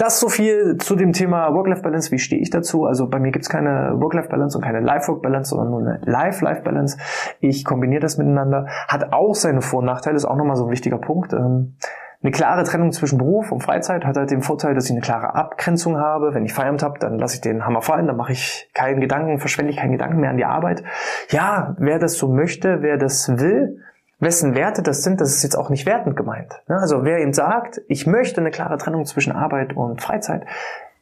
Das 0.00 0.18
so 0.18 0.30
viel 0.30 0.78
zu 0.78 0.96
dem 0.96 1.12
Thema 1.12 1.52
Work-Life-Balance. 1.52 2.10
Wie 2.10 2.18
stehe 2.18 2.40
ich 2.40 2.48
dazu? 2.48 2.86
Also 2.86 3.06
bei 3.10 3.18
mir 3.18 3.32
gibt's 3.32 3.50
keine 3.50 4.00
Work-Life-Balance 4.00 4.56
und 4.56 4.64
keine 4.64 4.80
Life-Work-Balance, 4.80 5.50
sondern 5.50 5.68
nur 5.68 5.80
eine 5.80 6.00
Life-Life-Balance. 6.06 6.96
Ich 7.40 7.66
kombiniere 7.66 8.00
das 8.00 8.16
miteinander. 8.16 8.64
Hat 8.88 9.12
auch 9.12 9.34
seine 9.34 9.60
Vor- 9.60 9.80
und 9.80 9.84
Nachteile, 9.84 10.16
ist 10.16 10.24
auch 10.24 10.36
nochmal 10.36 10.56
so 10.56 10.64
ein 10.64 10.70
wichtiger 10.70 10.96
Punkt. 10.96 11.34
Ähm, 11.34 11.74
eine 12.22 12.32
klare 12.32 12.64
Trennung 12.64 12.92
zwischen 12.92 13.18
Beruf 13.18 13.52
und 13.52 13.62
Freizeit 13.62 14.06
hat 14.06 14.16
halt 14.16 14.30
den 14.30 14.40
Vorteil, 14.40 14.74
dass 14.74 14.86
ich 14.86 14.92
eine 14.92 15.02
klare 15.02 15.34
Abgrenzung 15.34 15.98
habe. 15.98 16.32
Wenn 16.32 16.46
ich 16.46 16.54
Feierabend 16.54 16.82
habe, 16.82 16.98
dann 16.98 17.18
lasse 17.18 17.34
ich 17.34 17.42
den 17.42 17.66
Hammer 17.66 17.82
fallen, 17.82 18.06
dann 18.06 18.16
mache 18.16 18.32
ich 18.32 18.70
keinen 18.72 19.00
Gedanken, 19.00 19.38
verschwende 19.38 19.70
ich 19.70 19.76
keinen 19.76 19.92
Gedanken 19.92 20.20
mehr 20.20 20.30
an 20.30 20.38
die 20.38 20.46
Arbeit. 20.46 20.82
Ja, 21.28 21.76
wer 21.78 21.98
das 21.98 22.14
so 22.14 22.26
möchte, 22.26 22.80
wer 22.80 22.96
das 22.96 23.38
will, 23.38 23.82
wessen 24.20 24.54
Werte 24.54 24.82
das 24.82 25.02
sind, 25.02 25.20
das 25.20 25.34
ist 25.34 25.42
jetzt 25.42 25.56
auch 25.56 25.70
nicht 25.70 25.86
wertend 25.86 26.16
gemeint. 26.16 26.62
Ne? 26.68 26.76
Also 26.78 27.04
wer 27.04 27.20
ihm 27.20 27.32
sagt, 27.32 27.80
ich 27.88 28.06
möchte 28.06 28.40
eine 28.40 28.50
klare 28.50 28.78
Trennung 28.78 29.04
zwischen 29.06 29.32
Arbeit 29.32 29.74
und 29.76 30.00
Freizeit, 30.00 30.46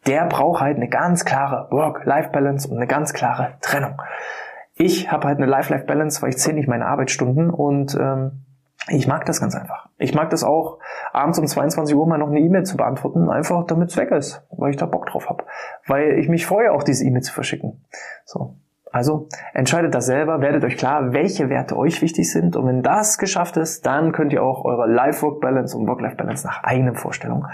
der 0.07 0.26
braucht 0.26 0.61
halt 0.61 0.76
eine 0.76 0.88
ganz 0.88 1.24
klare 1.24 1.68
Work-Life-Balance 1.70 2.68
und 2.68 2.76
eine 2.76 2.87
ganz 2.87 3.12
klare 3.12 3.54
Trennung. 3.61 4.00
Ich 4.74 5.11
habe 5.11 5.26
halt 5.26 5.38
eine 5.38 5.46
Life-Life-Balance, 5.46 6.22
weil 6.22 6.31
ich 6.31 6.38
zähle 6.38 6.57
nicht 6.57 6.68
meine 6.68 6.87
Arbeitsstunden 6.87 7.50
und 7.50 7.96
ähm, 8.00 8.44
ich 8.87 9.09
mag 9.09 9.26
das 9.26 9.40
ganz 9.40 9.54
einfach. 9.54 9.88
Ich 9.98 10.14
mag 10.14 10.31
das 10.31 10.44
auch, 10.44 10.78
abends 11.12 11.38
um 11.38 11.46
22 11.46 11.94
Uhr 11.96 12.07
mal 12.07 12.16
noch 12.16 12.28
eine 12.28 12.40
E-Mail 12.40 12.62
zu 12.62 12.76
beantworten, 12.76 13.28
einfach 13.28 13.66
damit 13.66 13.90
es 13.90 13.96
weg 13.96 14.12
ist, 14.12 14.46
weil 14.50 14.70
ich 14.70 14.76
da 14.76 14.87
Bock 14.87 15.07
drauf 15.07 15.28
habe. 15.28 15.44
Weil 15.87 16.18
ich 16.18 16.28
mich 16.28 16.46
freue, 16.46 16.72
auch 16.72 16.85
diese 16.85 17.04
E-Mail 17.04 17.22
zu 17.22 17.33
verschicken. 17.33 17.85
So. 18.24 18.54
Also 18.92 19.29
entscheidet 19.55 19.94
das 19.94 20.07
selber, 20.07 20.40
werdet 20.40 20.64
euch 20.64 20.77
klar, 20.77 21.12
welche 21.12 21.48
Werte 21.48 21.77
euch 21.77 22.01
wichtig 22.03 22.31
sind 22.31 22.57
und 22.57 22.66
wenn 22.66 22.83
das 22.83 23.18
geschafft 23.18 23.57
ist, 23.57 23.85
dann 23.87 24.12
könnt 24.12 24.33
ihr 24.33 24.42
auch 24.42 24.64
eure 24.64 24.87
Life-Work-Balance 24.87 25.77
und 25.77 25.87
Work-Life-Balance 25.87 26.46
nach 26.46 26.62
eigenen 26.64 26.94
Vorstellungen 26.94 27.46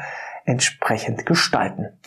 entsprechend 0.44 1.26
gestalten. 1.26 1.98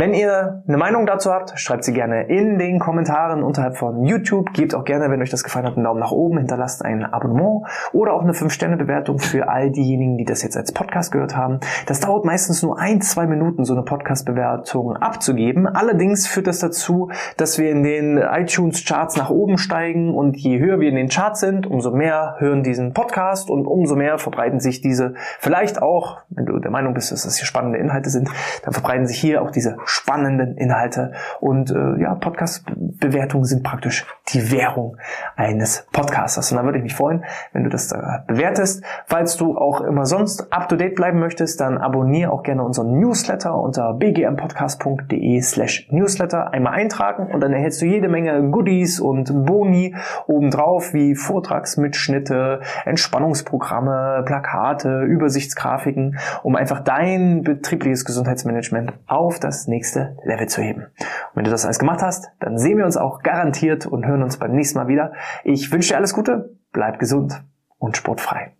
Wenn 0.00 0.14
ihr 0.14 0.62
eine 0.66 0.78
Meinung 0.78 1.04
dazu 1.04 1.30
habt, 1.30 1.58
schreibt 1.60 1.84
sie 1.84 1.92
gerne 1.92 2.22
in 2.22 2.58
den 2.58 2.78
Kommentaren 2.78 3.42
unterhalb 3.42 3.76
von 3.76 4.02
YouTube. 4.02 4.54
Gebt 4.54 4.74
auch 4.74 4.84
gerne, 4.84 5.10
wenn 5.10 5.20
euch 5.20 5.28
das 5.28 5.44
gefallen 5.44 5.66
hat, 5.66 5.74
einen 5.74 5.84
Daumen 5.84 6.00
nach 6.00 6.10
oben, 6.10 6.38
hinterlasst 6.38 6.82
ein 6.82 7.04
Abonnement 7.04 7.66
oder 7.92 8.14
auch 8.14 8.22
eine 8.22 8.32
5-Sterne-Bewertung 8.32 9.18
für 9.18 9.50
all 9.50 9.70
diejenigen, 9.70 10.16
die 10.16 10.24
das 10.24 10.42
jetzt 10.42 10.56
als 10.56 10.72
Podcast 10.72 11.12
gehört 11.12 11.36
haben. 11.36 11.60
Das 11.84 12.00
dauert 12.00 12.24
meistens 12.24 12.62
nur 12.62 12.78
ein, 12.78 13.02
zwei 13.02 13.26
Minuten, 13.26 13.66
so 13.66 13.74
eine 13.74 13.82
Podcast-Bewertung 13.82 14.96
abzugeben. 14.96 15.66
Allerdings 15.66 16.26
führt 16.26 16.46
das 16.46 16.60
dazu, 16.60 17.10
dass 17.36 17.58
wir 17.58 17.70
in 17.70 17.82
den 17.82 18.16
iTunes-Charts 18.16 19.18
nach 19.18 19.28
oben 19.28 19.58
steigen 19.58 20.14
und 20.14 20.34
je 20.38 20.60
höher 20.60 20.80
wir 20.80 20.88
in 20.88 20.96
den 20.96 21.10
Charts 21.10 21.40
sind, 21.40 21.66
umso 21.66 21.90
mehr 21.90 22.36
hören 22.38 22.62
diesen 22.62 22.94
Podcast 22.94 23.50
und 23.50 23.66
umso 23.66 23.96
mehr 23.96 24.16
verbreiten 24.16 24.60
sich 24.60 24.80
diese 24.80 25.12
vielleicht 25.40 25.82
auch, 25.82 26.22
wenn 26.30 26.46
du 26.46 26.58
der 26.58 26.70
Meinung 26.70 26.94
bist, 26.94 27.12
dass 27.12 27.24
das 27.24 27.36
hier 27.36 27.44
spannende 27.44 27.76
Inhalte 27.76 28.08
sind, 28.08 28.30
dann 28.64 28.72
verbreiten 28.72 29.06
sich 29.06 29.20
hier 29.20 29.42
auch 29.42 29.50
diese 29.50 29.76
spannenden 29.90 30.56
Inhalte. 30.56 31.12
Und 31.40 31.70
äh, 31.70 32.00
ja, 32.00 32.14
Podcast-Bewertungen 32.14 33.44
sind 33.44 33.64
praktisch 33.64 34.06
die 34.28 34.52
Währung 34.52 34.96
eines 35.36 35.86
Podcasters. 35.92 36.52
Und 36.52 36.58
da 36.58 36.64
würde 36.64 36.78
ich 36.78 36.84
mich 36.84 36.94
freuen, 36.94 37.24
wenn 37.52 37.64
du 37.64 37.70
das 37.70 37.88
da 37.88 38.24
bewertest. 38.26 38.84
Falls 39.06 39.36
du 39.36 39.56
auch 39.56 39.80
immer 39.80 40.06
sonst 40.06 40.52
up-to-date 40.52 40.94
bleiben 40.94 41.18
möchtest, 41.18 41.60
dann 41.60 41.78
abonniere 41.78 42.30
auch 42.30 42.42
gerne 42.42 42.62
unseren 42.62 42.98
Newsletter 42.98 43.54
unter 43.54 43.94
bgmpodcast.de 43.94 45.40
slash 45.42 45.88
newsletter. 45.90 46.52
Einmal 46.52 46.74
eintragen 46.74 47.32
und 47.32 47.40
dann 47.40 47.52
erhältst 47.52 47.82
du 47.82 47.86
jede 47.86 48.08
Menge 48.08 48.50
Goodies 48.50 49.00
und 49.00 49.46
Boni 49.46 49.96
obendrauf, 50.26 50.94
wie 50.94 51.16
Vortragsmitschnitte, 51.16 52.60
Entspannungsprogramme, 52.84 54.22
Plakate, 54.24 55.02
Übersichtsgrafiken, 55.02 56.18
um 56.42 56.54
einfach 56.54 56.80
dein 56.80 57.42
betriebliches 57.42 58.04
Gesundheitsmanagement 58.04 58.92
auf 59.06 59.40
das 59.40 59.66
nächste 59.70 60.18
Level 60.24 60.48
zu 60.48 60.60
heben. 60.60 60.82
Und 60.82 61.36
wenn 61.36 61.44
du 61.44 61.50
das 61.50 61.64
alles 61.64 61.78
gemacht 61.78 62.02
hast, 62.02 62.30
dann 62.40 62.58
sehen 62.58 62.76
wir 62.76 62.84
uns 62.84 62.98
auch 62.98 63.22
garantiert 63.22 63.86
und 63.86 64.06
hören 64.06 64.22
uns 64.22 64.36
beim 64.36 64.52
nächsten 64.52 64.78
Mal 64.78 64.88
wieder. 64.88 65.12
Ich 65.44 65.72
wünsche 65.72 65.90
dir 65.90 65.96
alles 65.96 66.12
Gute, 66.12 66.56
bleib 66.72 66.98
gesund 66.98 67.42
und 67.78 67.96
sportfrei. 67.96 68.52